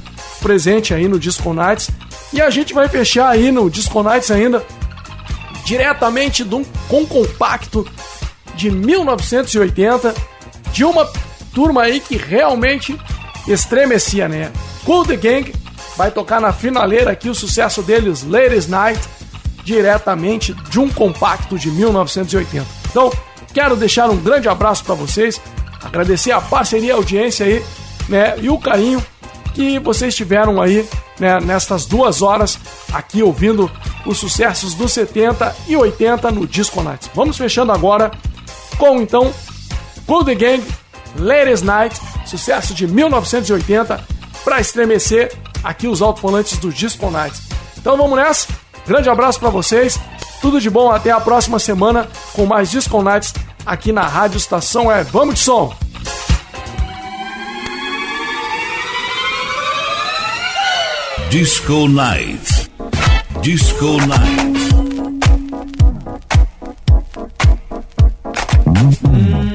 presente 0.41 0.95
aí 0.95 1.09
no 1.09 1.19
Disco 1.19 1.53
Nights. 1.53 1.91
E 2.33 2.41
a 2.41 2.49
gente 2.49 2.73
vai 2.73 2.89
fechar 2.89 3.29
aí 3.29 3.51
no 3.51 3.69
Disco 3.69 4.03
Nights 4.05 4.31
ainda 4.31 4.65
diretamente 5.65 6.45
um, 6.45 6.65
com 6.89 7.05
compacto 7.07 7.87
de 8.55 8.71
1980 8.71 10.15
de 10.73 10.85
uma 10.85 11.11
turma 11.55 11.83
aí 11.83 12.01
que 12.01 12.17
realmente 12.17 12.99
estremecia, 13.47 14.29
né? 14.29 14.53
Cool 14.85 15.05
The 15.05 15.17
Gang 15.17 15.55
vai 15.97 16.11
tocar 16.11 16.41
na 16.41 16.53
finaleira 16.53 17.13
aqui 17.13 17.29
o 17.29 17.35
sucesso 17.35 17.83
deles, 17.83 18.25
Ladies 18.25 18.67
Night, 18.67 19.01
diretamente 19.65 20.55
de 20.69 20.81
um 20.81 20.89
compacto 20.89 21.59
de 21.59 21.71
1980. 21.71 22.67
Então, 22.91 23.11
Quero 23.53 23.77
deixar 23.77 24.09
um 24.11 24.17
grande 24.17 24.49
abraço 24.49 24.83
para 24.85 24.95
vocês, 24.95 25.41
agradecer 25.83 26.33
a 26.33 26.41
parceria, 26.41 26.95
a 26.95 26.97
audiência 26.97 27.45
aí, 27.45 27.63
né, 28.09 28.35
e 28.39 28.49
o 28.49 28.59
carinho 28.59 29.05
que 29.55 29.79
vocês 29.79 30.15
tiveram 30.15 30.61
aí, 30.61 30.89
né, 31.21 31.39
nestas 31.41 31.85
duas 31.85 32.23
horas 32.23 32.59
aqui 32.93 33.23
ouvindo 33.23 33.71
os 34.07 34.17
sucessos 34.17 34.75
dos 34.75 34.93
70 34.93 35.55
e 35.69 35.77
80 35.77 36.31
no 36.31 36.47
Disco 36.47 36.83
Nights. 36.83 37.11
Vamos 37.15 37.37
fechando 37.37 37.73
agora 37.73 38.11
com 38.79 39.03
então 39.03 39.33
Cool 40.07 40.25
The 40.25 40.35
Gang, 40.35 40.65
Ladies 41.17 41.63
Night, 41.63 42.01
sucesso 42.27 42.75
de 42.75 42.87
1980, 42.87 44.05
para 44.45 44.61
estremecer 44.61 45.33
aqui 45.63 45.87
os 45.87 46.03
alto-falantes 46.03 46.59
do 46.59 46.73
Disco 46.73 47.11
Nights. 47.11 47.43
Então 47.79 47.97
vamos 47.97 48.17
nessa, 48.17 48.49
grande 48.87 49.09
abraço 49.09 49.39
para 49.39 49.51
vocês 49.51 49.99
tudo 50.43 50.61
de 50.61 50.69
bom, 50.69 50.91
até 50.91 51.13
a 51.13 51.21
próxima 51.21 51.61
semana 51.61 52.09
com 52.33 52.45
mais 52.45 52.69
Disco 52.69 53.01
Nights 53.01 53.33
aqui 53.65 53.93
na 53.93 54.03
Rádio 54.03 54.37
Estação 54.37 54.91
é 54.91 55.05
Vamos 55.05 55.37
de 55.37 55.41
som! 55.41 55.73
Disco 61.31 61.89
Nights. 61.89 62.69
Disco 63.41 63.99
Nights. 64.07 64.73
everywhere. 68.75 69.52